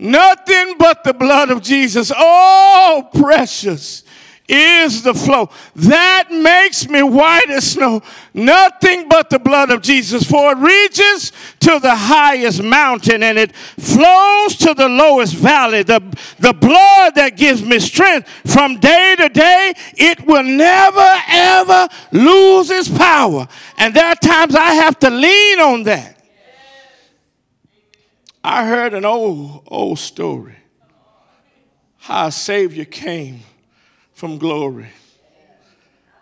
Nothing 0.00 0.76
but 0.78 1.04
the 1.04 1.12
blood 1.12 1.50
of 1.50 1.60
Jesus. 1.60 2.10
Oh, 2.16 3.06
precious 3.12 4.02
is 4.48 5.02
the 5.02 5.12
flow. 5.12 5.50
That 5.76 6.28
makes 6.30 6.88
me 6.88 7.02
white 7.02 7.50
as 7.50 7.72
snow. 7.72 8.02
Nothing 8.32 9.10
but 9.10 9.28
the 9.28 9.38
blood 9.38 9.70
of 9.70 9.82
Jesus. 9.82 10.24
For 10.24 10.52
it 10.52 10.58
reaches 10.58 11.32
to 11.60 11.78
the 11.78 11.94
highest 11.94 12.62
mountain 12.62 13.22
and 13.22 13.38
it 13.38 13.54
flows 13.54 14.56
to 14.56 14.72
the 14.72 14.88
lowest 14.88 15.34
valley. 15.34 15.82
The, 15.82 16.00
the 16.38 16.54
blood 16.54 17.14
that 17.16 17.36
gives 17.36 17.62
me 17.62 17.78
strength 17.78 18.26
from 18.50 18.80
day 18.80 19.16
to 19.18 19.28
day, 19.28 19.74
it 19.98 20.26
will 20.26 20.42
never 20.42 21.14
ever 21.28 21.88
lose 22.10 22.70
its 22.70 22.88
power. 22.88 23.46
And 23.76 23.92
there 23.92 24.06
are 24.06 24.16
times 24.16 24.54
I 24.54 24.74
have 24.76 24.98
to 25.00 25.10
lean 25.10 25.60
on 25.60 25.82
that. 25.82 26.19
I 28.42 28.66
heard 28.66 28.94
an 28.94 29.04
old, 29.04 29.64
old 29.66 29.98
story 29.98 30.56
how 32.00 32.26
a 32.26 32.32
Savior 32.32 32.86
came 32.86 33.40
from 34.14 34.38
glory. 34.38 34.88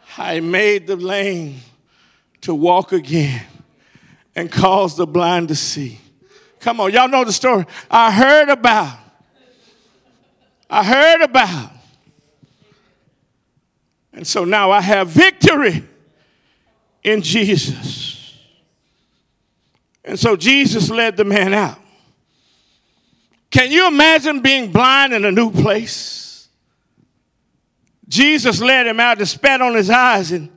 How 0.02 0.35
he 0.35 0.40
made 0.40 0.87
the 0.87 0.96
lame 0.96 1.61
to 2.40 2.54
walk 2.54 2.92
again 2.92 3.42
and 4.35 4.50
caused 4.50 4.96
the 4.96 5.07
blind 5.07 5.48
to 5.48 5.54
see. 5.54 6.00
Come 6.61 6.81
on, 6.81 6.92
y'all 6.92 7.09
know 7.09 7.24
the 7.24 7.33
story. 7.33 7.64
I 7.90 8.11
heard 8.11 8.48
about. 8.48 8.98
I 10.68 10.85
heard 10.85 11.22
about. 11.22 11.70
And 14.12 14.26
so 14.26 14.44
now 14.44 14.72
I 14.72 14.81
have 14.81 15.09
victory 15.09 15.85
in 17.04 17.22
Jesus. 17.22 18.37
And 20.04 20.18
so 20.18 20.35
Jesus 20.35 20.90
led 20.90 21.16
the 21.16 21.24
man 21.24 21.54
out. 21.54 21.78
Can 23.50 23.70
you 23.70 23.88
imagine 23.88 24.40
being 24.40 24.70
blind 24.70 25.12
in 25.12 25.24
a 25.24 25.32
new 25.32 25.50
place? 25.50 26.48
Jesus 28.06 28.61
led 28.61 28.87
him 28.87 29.00
out 29.00 29.18
and 29.18 29.28
spat 29.28 29.61
on 29.61 29.74
his 29.74 29.90
eyes, 29.90 30.32
and, 30.32 30.48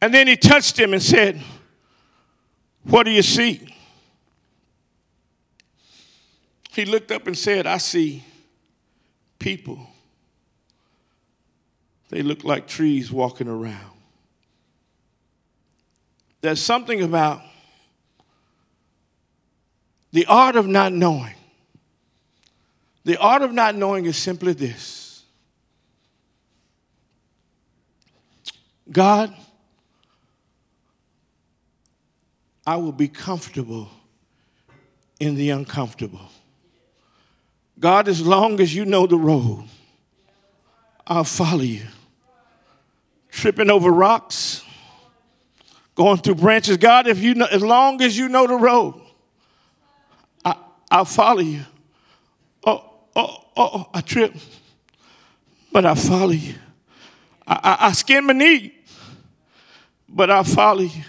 and 0.00 0.12
then 0.12 0.26
he 0.26 0.36
touched 0.36 0.78
him 0.78 0.92
and 0.92 1.02
said, 1.02 1.40
What 2.84 3.04
do 3.04 3.10
you 3.10 3.22
see? 3.22 3.68
He 6.72 6.84
looked 6.84 7.12
up 7.12 7.26
and 7.26 7.36
said, 7.36 7.66
I 7.66 7.76
see 7.76 8.24
people. 9.38 9.86
They 12.08 12.22
look 12.22 12.44
like 12.44 12.66
trees 12.66 13.12
walking 13.12 13.48
around. 13.48 13.90
There's 16.40 16.60
something 16.60 17.02
about 17.02 17.42
the 20.12 20.26
art 20.26 20.56
of 20.56 20.66
not 20.66 20.92
knowing. 20.92 21.34
The 23.04 23.16
art 23.16 23.42
of 23.42 23.52
not 23.52 23.74
knowing 23.74 24.04
is 24.04 24.16
simply 24.16 24.52
this 24.52 25.24
God, 28.90 29.34
I 32.66 32.76
will 32.76 32.92
be 32.92 33.08
comfortable 33.08 33.88
in 35.18 35.34
the 35.34 35.50
uncomfortable. 35.50 36.30
God, 37.78 38.06
as 38.06 38.24
long 38.24 38.60
as 38.60 38.74
you 38.74 38.84
know 38.84 39.06
the 39.06 39.16
road, 39.16 39.64
I'll 41.06 41.24
follow 41.24 41.62
you. 41.62 41.86
Tripping 43.30 43.70
over 43.70 43.90
rocks, 43.90 44.62
going 45.94 46.18
through 46.18 46.36
branches. 46.36 46.76
God, 46.76 47.08
if 47.08 47.20
you 47.20 47.34
know, 47.34 47.46
as 47.50 47.62
long 47.62 48.00
as 48.02 48.16
you 48.16 48.28
know 48.28 48.46
the 48.46 48.54
road, 48.54 49.01
I'll 50.92 51.06
follow 51.06 51.40
you. 51.40 51.62
Oh, 52.66 52.84
oh, 53.16 53.44
oh, 53.56 53.88
I 53.94 54.02
trip, 54.02 54.34
but 55.72 55.86
I 55.86 55.94
follow 55.94 56.32
you. 56.32 56.54
I, 57.46 57.54
I, 57.80 57.86
I 57.88 57.92
skin 57.92 58.26
my 58.26 58.34
knee, 58.34 58.74
but 60.06 60.30
I'll 60.30 60.44
follow 60.44 60.82
you. 60.82 61.02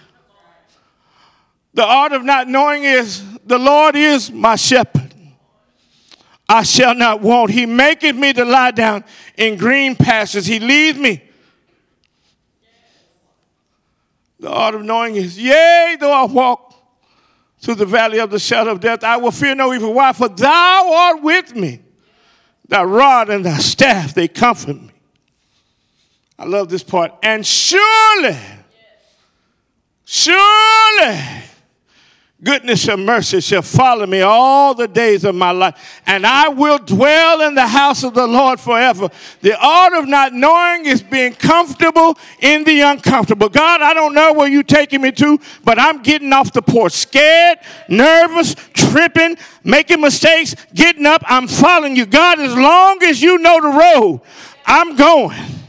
The 1.73 1.83
art 1.83 2.13
of 2.13 2.23
not 2.23 2.47
knowing 2.47 2.85
is 2.85 3.25
the 3.45 3.59
Lord 3.59 3.97
is 3.97 4.31
my 4.31 4.55
shepherd. 4.55 5.13
I 6.47 6.63
shall 6.63 6.95
not 6.95 7.19
want. 7.19 7.51
He 7.51 7.65
maketh 7.65 8.15
me 8.15 8.31
to 8.31 8.45
lie 8.45 8.71
down 8.71 9.03
in 9.35 9.57
green 9.57 9.97
pastures. 9.97 10.45
He 10.45 10.59
leads 10.59 10.97
me. 10.97 11.21
The 14.39 14.49
art 14.49 14.75
of 14.75 14.83
knowing 14.83 15.17
is, 15.17 15.37
yea, 15.37 15.97
though 15.99 16.13
I 16.13 16.23
walk 16.23 16.72
through 17.63 17.75
the 17.75 17.85
valley 17.85 18.19
of 18.19 18.29
the 18.29 18.39
shadow 18.39 18.71
of 18.71 18.81
death, 18.81 19.05
I 19.05 19.15
will 19.15 19.31
fear 19.31 19.55
no 19.55 19.73
evil. 19.73 19.93
Why? 19.93 20.11
For 20.11 20.27
thou 20.27 20.93
art 20.93 21.23
with 21.23 21.55
me. 21.55 21.79
Thy 22.67 22.83
rod 22.83 23.29
and 23.29 23.45
thy 23.45 23.57
staff, 23.57 24.13
they 24.13 24.27
comfort 24.27 24.81
me. 24.81 24.91
I 26.37 26.43
love 26.45 26.67
this 26.67 26.83
part. 26.83 27.13
And 27.23 27.45
surely, 27.45 28.37
surely, 30.03 31.19
goodness 32.43 32.87
and 32.87 33.05
mercy 33.05 33.39
shall 33.39 33.61
follow 33.61 34.05
me 34.05 34.21
all 34.21 34.73
the 34.73 34.87
days 34.87 35.23
of 35.23 35.35
my 35.35 35.51
life, 35.51 36.01
and 36.05 36.25
I 36.25 36.49
will 36.49 36.77
dwell 36.77 37.41
in 37.41 37.55
the 37.55 37.67
house 37.67 38.03
of 38.03 38.13
the 38.13 38.27
Lord 38.27 38.59
forever. 38.59 39.09
The 39.41 39.57
art 39.59 39.93
of 39.93 40.07
not 40.07 40.33
knowing 40.33 40.85
is 40.85 41.01
being 41.01 41.33
comfortable 41.33 42.17
in 42.39 42.63
the 42.63 42.81
uncomfortable. 42.81 43.49
God, 43.49 43.81
I 43.81 43.93
don't 43.93 44.13
know 44.13 44.33
where 44.33 44.47
you're 44.47 44.63
taking 44.63 45.01
me 45.01 45.11
to, 45.13 45.39
but 45.63 45.79
I'm 45.79 46.01
getting 46.01 46.33
off 46.33 46.51
the 46.51 46.61
porch, 46.61 46.93
scared, 46.93 47.59
nervous, 47.87 48.55
tripping, 48.73 49.37
making 49.63 50.01
mistakes, 50.01 50.55
getting 50.73 51.05
up. 51.05 51.23
I'm 51.25 51.47
following 51.47 51.95
you. 51.95 52.05
God, 52.05 52.39
as 52.39 52.55
long 52.55 53.01
as 53.03 53.21
you 53.21 53.37
know 53.37 53.61
the 53.61 53.67
road, 53.67 54.21
I'm 54.65 54.95
going. 54.95 55.62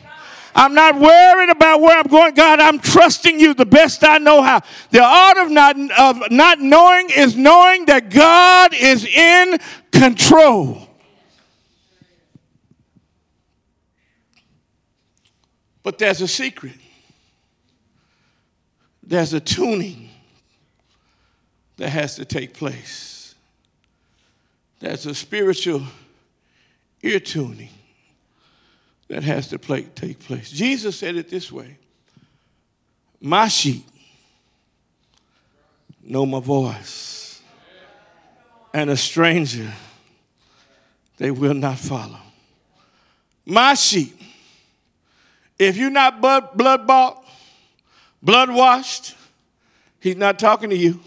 I'm 0.55 0.73
not 0.75 1.01
worried 1.01 1.51
about 1.51 1.81
where 1.81 1.99
I'm 1.99 2.07
going. 2.07 2.35
God, 2.35 2.61
I'm 2.61 2.79
trusting 2.79 3.41
you 3.41 3.55
the 3.55 3.67
best 3.67 4.05
I 4.05 4.19
know 4.19 4.41
how. 4.41 4.61
The 4.91 5.03
art 5.03 5.39
of 5.39 5.51
not, 5.51 5.77
of 5.99 6.31
not 6.31 6.61
knowing 6.61 7.11
is 7.11 7.37
knowing 7.37 7.87
that 7.87 8.11
God 8.11 8.73
is 8.73 9.05
in 9.05 9.59
control. 9.91 10.89
But 15.83 15.99
there's 15.99 16.21
a 16.21 16.29
secret. 16.29 16.77
There's 19.03 19.33
a 19.33 19.41
tuning 19.41 20.09
that 21.77 21.91
has 21.91 22.15
to 22.17 22.25
take 22.25 22.55
place. 22.55 23.35
There's 24.79 25.05
a 25.07 25.15
spiritual 25.15 25.83
ear 27.03 27.19
tuning 27.19 27.74
that 29.15 29.23
has 29.23 29.47
to 29.47 29.61
play, 29.61 29.83
take 29.83 30.19
place. 30.19 30.51
Jesus 30.51 30.97
said 30.97 31.15
it 31.15 31.29
this 31.31 31.53
way 31.53 31.79
My 33.21 33.47
sheep 33.47 33.87
know 36.03 36.27
my 36.27 36.41
voice, 36.41 37.41
and 38.73 38.91
a 38.91 38.97
stranger 38.97 39.73
they 41.17 41.31
will 41.31 41.55
not 41.55 41.79
follow. 41.79 42.19
My 43.47 43.75
sheep, 43.75 44.21
if 45.61 45.77
you're 45.77 45.91
not 45.91 46.21
blood, 46.21 46.49
blood 46.57 46.85
bought, 46.85 47.25
blood 48.21 48.51
washed, 48.51 49.15
he's 50.01 50.17
not 50.17 50.41
talking 50.41 50.71
to 50.71 50.77
you. 50.77 50.99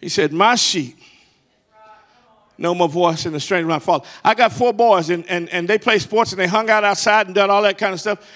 He 0.00 0.08
said, 0.08 0.32
My 0.32 0.54
sheep 0.54 0.96
know 2.58 2.74
more 2.74 2.88
voice 2.88 3.26
and 3.26 3.34
the 3.34 3.40
stranger 3.40 3.66
my 3.66 3.78
father. 3.78 4.06
I 4.24 4.34
got 4.34 4.52
four 4.52 4.72
boys 4.72 5.10
and, 5.10 5.28
and, 5.28 5.48
and 5.50 5.68
they 5.68 5.78
play 5.78 5.98
sports 5.98 6.32
and 6.32 6.40
they 6.40 6.46
hung 6.46 6.70
out 6.70 6.84
outside 6.84 7.26
and 7.26 7.34
done 7.34 7.50
all 7.50 7.62
that 7.62 7.78
kind 7.78 7.92
of 7.92 8.00
stuff. 8.00 8.26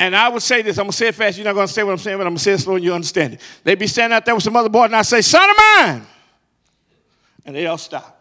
And 0.00 0.14
I 0.14 0.28
would 0.28 0.42
say 0.42 0.62
this, 0.62 0.78
I'm 0.78 0.84
gonna 0.84 0.92
say 0.92 1.08
it 1.08 1.14
fast, 1.14 1.38
you're 1.38 1.44
not 1.44 1.54
gonna 1.54 1.68
say 1.68 1.82
what 1.82 1.92
I'm 1.92 1.98
saying, 1.98 2.18
but 2.18 2.26
I'm 2.26 2.32
gonna 2.32 2.38
say 2.40 2.52
it 2.52 2.58
slow 2.58 2.76
and 2.76 2.84
you 2.84 2.94
understand 2.94 3.34
it. 3.34 3.40
They'd 3.64 3.78
be 3.78 3.86
standing 3.86 4.16
out 4.16 4.24
there 4.24 4.34
with 4.34 4.44
some 4.44 4.56
other 4.56 4.68
boys 4.68 4.86
and 4.86 4.96
I 4.96 5.02
say, 5.02 5.20
son 5.20 5.48
of 5.48 5.56
mine. 5.56 6.06
And 7.44 7.56
they 7.56 7.66
all 7.66 7.78
stop. 7.78 8.14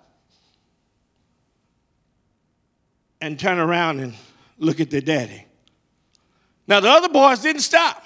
And 3.19 3.39
turn 3.39 3.57
around 3.57 3.99
and 3.99 4.13
look 4.57 4.79
at 4.79 4.89
their 4.89 5.01
daddy. 5.01 5.45
Now 6.67 6.79
the 6.79 6.89
other 6.89 7.09
boys 7.09 7.39
didn't 7.39 7.61
stop. 7.61 8.03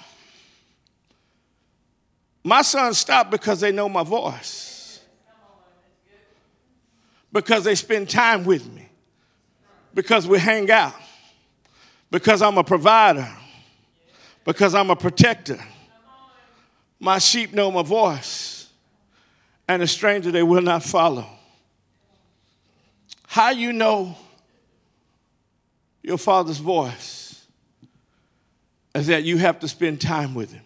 My 2.44 2.62
sons 2.62 2.98
stopped 2.98 3.30
because 3.30 3.60
they 3.60 3.72
know 3.72 3.88
my 3.88 4.02
voice 4.02 4.71
because 7.32 7.64
they 7.64 7.74
spend 7.74 8.10
time 8.10 8.44
with 8.44 8.70
me, 8.72 8.88
because 9.94 10.26
we 10.26 10.38
hang 10.38 10.70
out, 10.70 10.94
because 12.10 12.42
I'm 12.42 12.58
a 12.58 12.64
provider, 12.64 13.28
because 14.44 14.74
I'm 14.74 14.90
a 14.90 14.96
protector. 14.96 15.58
My 17.00 17.18
sheep 17.18 17.52
know 17.52 17.70
my 17.70 17.82
voice, 17.82 18.68
and 19.66 19.82
a 19.82 19.86
stranger 19.86 20.30
they 20.30 20.42
will 20.42 20.62
not 20.62 20.82
follow. 20.82 21.26
How 23.26 23.50
you 23.50 23.72
know 23.72 24.14
your 26.02 26.18
father's 26.18 26.58
voice 26.58 27.46
is 28.94 29.06
that 29.06 29.24
you 29.24 29.38
have 29.38 29.60
to 29.60 29.68
spend 29.68 30.00
time 30.00 30.34
with 30.34 30.52
him. 30.52 30.62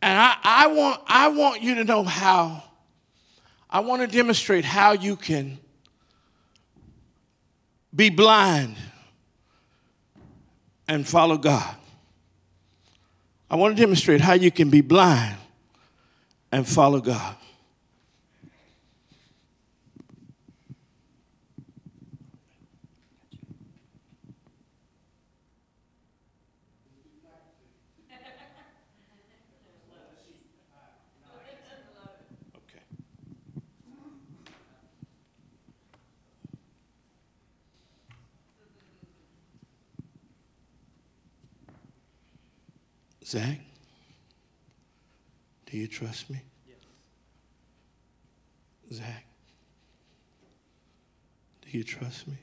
And 0.00 0.18
I, 0.18 0.36
I, 0.44 0.66
want, 0.68 1.00
I 1.06 1.28
want 1.28 1.62
you 1.62 1.76
to 1.76 1.84
know 1.84 2.04
how 2.04 2.62
I 3.74 3.80
want 3.80 4.02
to 4.02 4.06
demonstrate 4.06 4.64
how 4.64 4.92
you 4.92 5.16
can 5.16 5.58
be 7.92 8.08
blind 8.08 8.76
and 10.86 11.04
follow 11.04 11.36
God. 11.36 11.74
I 13.50 13.56
want 13.56 13.76
to 13.76 13.82
demonstrate 13.82 14.20
how 14.20 14.34
you 14.34 14.52
can 14.52 14.70
be 14.70 14.80
blind 14.80 15.34
and 16.52 16.68
follow 16.68 17.00
God. 17.00 17.34
Zach, 43.34 43.58
do 45.66 45.76
you 45.76 45.88
trust 45.88 46.30
me? 46.30 46.40
Yes. 46.68 46.76
Zach, 48.98 49.24
do 51.62 51.76
you 51.76 51.82
trust 51.82 52.28
me? 52.28 52.34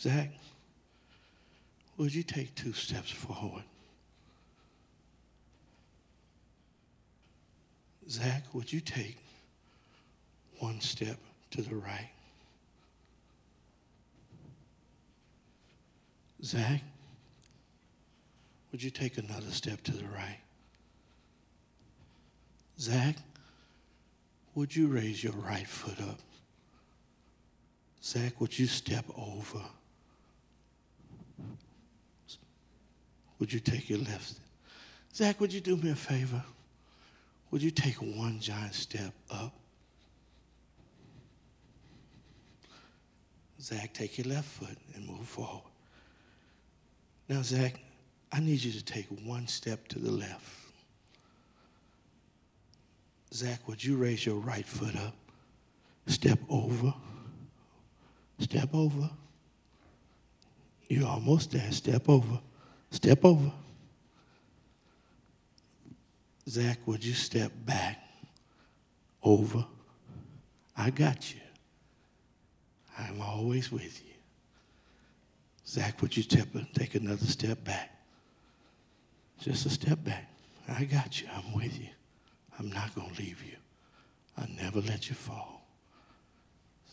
Zach, 0.00 0.32
would 1.96 2.12
you 2.12 2.24
take 2.24 2.56
two 2.56 2.72
steps 2.72 3.12
forward? 3.12 3.62
Zach, 8.10 8.46
would 8.52 8.72
you 8.72 8.80
take 8.80 9.16
one 10.58 10.80
step 10.80 11.18
to 11.52 11.62
the 11.62 11.76
right? 11.76 12.10
Zach, 16.42 16.80
would 18.70 18.82
you 18.82 18.90
take 18.90 19.18
another 19.18 19.50
step 19.50 19.82
to 19.84 19.92
the 19.92 20.04
right? 20.04 20.38
Zach, 22.78 23.16
would 24.54 24.74
you 24.74 24.88
raise 24.88 25.22
your 25.22 25.32
right 25.34 25.66
foot 25.66 26.00
up? 26.00 26.18
Zach, 28.02 28.40
would 28.40 28.58
you 28.58 28.66
step 28.66 29.04
over? 29.16 29.62
Would 33.38 33.52
you 33.52 33.60
take 33.60 33.88
your 33.88 34.00
left? 34.00 34.34
Zach, 35.14 35.40
would 35.40 35.52
you 35.52 35.60
do 35.60 35.76
me 35.76 35.90
a 35.90 35.96
favor? 35.96 36.42
Would 37.50 37.62
you 37.62 37.70
take 37.70 37.96
one 37.96 38.40
giant 38.40 38.74
step 38.74 39.12
up? 39.30 39.52
Zach, 43.60 43.92
take 43.92 44.18
your 44.18 44.26
left 44.26 44.48
foot 44.48 44.76
and 44.94 45.06
move 45.06 45.26
forward. 45.26 45.62
Now, 47.28 47.42
Zach, 47.42 47.80
I 48.32 48.40
need 48.40 48.62
you 48.62 48.72
to 48.72 48.84
take 48.84 49.06
one 49.24 49.46
step 49.46 49.88
to 49.88 49.98
the 49.98 50.10
left. 50.10 50.44
Zach, 53.32 53.66
would 53.68 53.82
you 53.82 53.96
raise 53.96 54.24
your 54.24 54.36
right 54.36 54.66
foot 54.66 54.96
up? 54.96 55.14
Step 56.06 56.38
over. 56.48 56.94
Step 58.38 58.70
over. 58.72 59.10
You're 60.88 61.06
almost 61.06 61.52
there. 61.52 61.70
Step 61.70 62.08
over. 62.08 62.40
Step 62.90 63.24
over. 63.24 63.52
Zach, 66.48 66.78
would 66.86 67.04
you 67.04 67.12
step 67.12 67.52
back? 67.66 67.98
Over. 69.22 69.66
I 70.76 70.90
got 70.90 71.34
you. 71.34 71.40
I'm 72.98 73.20
always 73.20 73.70
with 73.70 74.02
you. 74.06 74.14
Zach, 75.66 76.00
would 76.00 76.16
you 76.16 76.22
step, 76.22 76.54
and 76.54 76.66
take 76.72 76.94
another 76.94 77.26
step 77.26 77.62
back? 77.64 77.97
Just 79.40 79.66
a 79.66 79.70
step 79.70 80.02
back. 80.04 80.28
I 80.68 80.84
got 80.84 81.20
you. 81.20 81.28
I'm 81.34 81.54
with 81.54 81.80
you. 81.80 81.88
I'm 82.58 82.70
not 82.70 82.94
going 82.94 83.10
to 83.14 83.22
leave 83.22 83.42
you. 83.44 83.56
I'll 84.36 84.48
never 84.60 84.80
let 84.80 85.08
you 85.08 85.14
fall. 85.14 85.66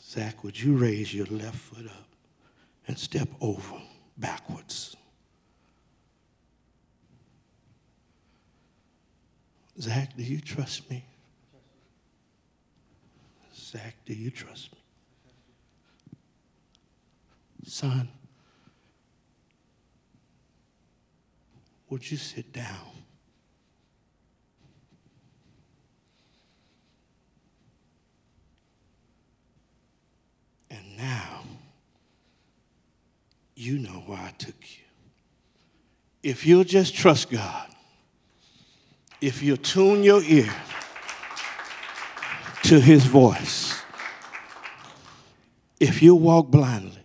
Zach, 0.01 0.43
would 0.43 0.59
you 0.59 0.77
raise 0.77 1.13
your 1.13 1.25
left 1.25 1.57
foot 1.57 1.87
up 1.87 2.07
and 2.87 2.97
step 2.97 3.27
over 3.41 3.81
backwards? 4.17 4.95
Zach, 9.79 10.15
do 10.15 10.23
you 10.23 10.39
trust 10.39 10.89
me? 10.89 11.03
Zach, 13.53 13.95
do 14.05 14.13
you 14.13 14.31
trust 14.31 14.71
me? 14.71 14.79
Son, 17.65 18.07
would 21.89 22.09
you 22.09 22.17
sit 22.17 22.51
down? 22.51 22.91
And 30.69 30.97
now, 30.97 31.41
you 33.55 33.77
know 33.79 34.03
why 34.05 34.27
I 34.27 34.31
took 34.37 34.55
you. 34.61 34.83
If 36.23 36.45
you'll 36.45 36.63
just 36.63 36.95
trust 36.95 37.29
God, 37.29 37.69
if 39.21 39.41
you'll 39.41 39.57
tune 39.57 40.03
your 40.03 40.21
ear 40.23 40.53
to 42.63 42.79
his 42.79 43.05
voice, 43.05 43.81
if 45.79 46.01
you 46.01 46.15
walk 46.15 46.47
blindly, 46.47 47.03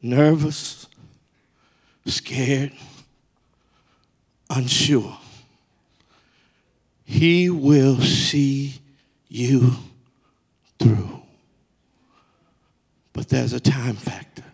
nervous, 0.00 0.86
scared, 2.06 2.72
unsure, 4.50 5.16
he 7.04 7.48
will 7.48 8.00
see 8.00 8.74
you 9.28 9.72
through. 10.78 11.22
But 13.12 13.28
there's 13.28 13.52
a 13.52 13.60
time 13.60 13.96
factor. 13.96 14.44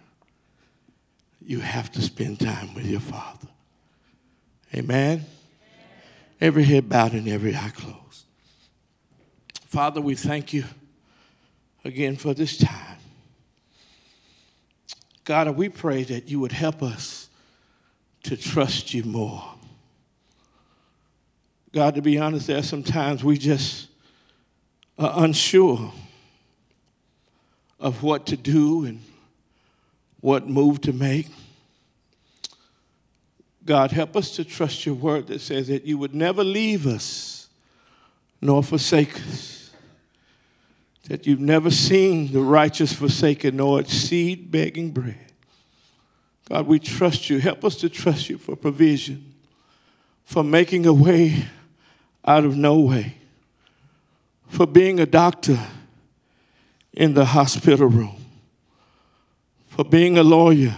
You 1.44 1.60
have 1.60 1.90
to 1.92 2.02
spend 2.02 2.40
time 2.40 2.74
with 2.74 2.86
your 2.86 3.00
Father. 3.00 3.48
Amen. 4.74 5.24
Every 6.40 6.64
head 6.64 6.88
bowed 6.88 7.12
and 7.12 7.28
every 7.28 7.54
eye 7.54 7.72
closed. 7.74 8.24
Father, 9.66 10.00
we 10.00 10.14
thank 10.14 10.52
you 10.52 10.64
again 11.84 12.16
for 12.16 12.34
this 12.34 12.56
time. 12.56 12.98
God, 15.24 15.48
we 15.50 15.68
pray 15.68 16.04
that 16.04 16.28
you 16.28 16.40
would 16.40 16.52
help 16.52 16.82
us 16.82 17.28
to 18.24 18.36
trust 18.36 18.94
you 18.94 19.02
more. 19.04 19.55
God, 21.76 21.94
to 21.96 22.00
be 22.00 22.18
honest, 22.18 22.46
there 22.46 22.56
are 22.56 22.62
sometimes 22.62 23.22
we 23.22 23.36
just 23.36 23.88
are 24.98 25.12
unsure 25.22 25.92
of 27.78 28.02
what 28.02 28.24
to 28.28 28.36
do 28.38 28.86
and 28.86 29.02
what 30.22 30.48
move 30.48 30.80
to 30.80 30.94
make. 30.94 31.26
God, 33.66 33.90
help 33.90 34.16
us 34.16 34.30
to 34.36 34.44
trust 34.44 34.86
your 34.86 34.94
word 34.94 35.26
that 35.26 35.42
says 35.42 35.68
that 35.68 35.84
you 35.84 35.98
would 35.98 36.14
never 36.14 36.42
leave 36.42 36.86
us 36.86 37.50
nor 38.40 38.62
forsake 38.62 39.14
us. 39.28 39.70
That 41.10 41.26
you've 41.26 41.40
never 41.40 41.70
seen 41.70 42.32
the 42.32 42.40
righteous 42.40 42.94
forsaken 42.94 43.56
nor 43.58 43.80
its 43.80 43.92
seed 43.92 44.50
begging 44.50 44.92
bread. 44.92 45.30
God, 46.48 46.68
we 46.68 46.78
trust 46.78 47.28
you. 47.28 47.38
Help 47.38 47.66
us 47.66 47.76
to 47.76 47.90
trust 47.90 48.30
you 48.30 48.38
for 48.38 48.56
provision, 48.56 49.34
for 50.24 50.42
making 50.42 50.86
a 50.86 50.92
way 50.94 51.44
out 52.26 52.44
of 52.44 52.56
no 52.56 52.78
way, 52.78 53.14
for 54.48 54.66
being 54.66 55.00
a 55.00 55.06
doctor 55.06 55.58
in 56.92 57.14
the 57.14 57.26
hospital 57.26 57.86
room, 57.86 58.16
for 59.68 59.84
being 59.84 60.18
a 60.18 60.22
lawyer 60.22 60.76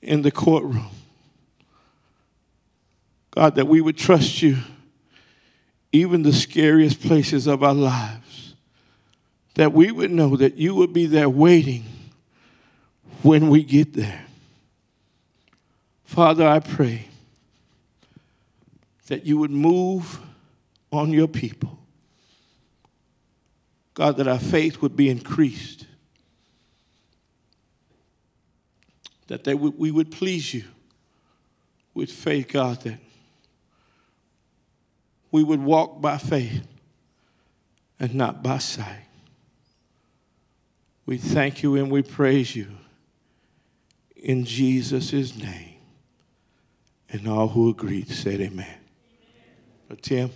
in 0.00 0.22
the 0.22 0.30
courtroom 0.30 0.90
God, 3.38 3.54
that 3.54 3.68
we 3.68 3.80
would 3.80 3.96
trust 3.96 4.42
you 4.42 4.56
even 5.92 6.22
the 6.22 6.32
scariest 6.32 7.00
places 7.00 7.46
of 7.46 7.62
our 7.62 7.72
lives. 7.72 8.54
That 9.54 9.72
we 9.72 9.90
would 9.90 10.10
know 10.10 10.36
that 10.36 10.56
you 10.56 10.74
would 10.74 10.92
be 10.92 11.06
there 11.06 11.28
waiting 11.28 11.84
when 13.22 13.48
we 13.48 13.62
get 13.62 13.94
there. 13.94 14.26
Father, 16.04 16.46
I 16.46 16.60
pray 16.60 17.07
that 19.08 19.24
you 19.26 19.38
would 19.38 19.50
move 19.50 20.20
on 20.92 21.10
your 21.10 21.28
people. 21.28 21.78
God, 23.94 24.16
that 24.18 24.28
our 24.28 24.38
faith 24.38 24.80
would 24.80 24.96
be 24.96 25.08
increased. 25.08 25.86
That 29.26 29.44
they 29.44 29.54
would, 29.54 29.76
we 29.76 29.90
would 29.90 30.12
please 30.12 30.54
you 30.54 30.64
with 31.94 32.12
faith, 32.12 32.48
God, 32.48 32.80
that 32.82 32.98
we 35.30 35.42
would 35.42 35.60
walk 35.60 36.00
by 36.00 36.16
faith 36.16 36.66
and 37.98 38.14
not 38.14 38.42
by 38.42 38.58
sight. 38.58 39.06
We 41.06 41.16
thank 41.16 41.62
you 41.62 41.76
and 41.76 41.90
we 41.90 42.02
praise 42.02 42.54
you 42.54 42.68
in 44.14 44.44
Jesus' 44.44 45.36
name. 45.36 45.76
And 47.10 47.26
all 47.26 47.48
who 47.48 47.70
agreed 47.70 48.10
said 48.10 48.40
amen. 48.40 48.77
Tim. 49.96 50.30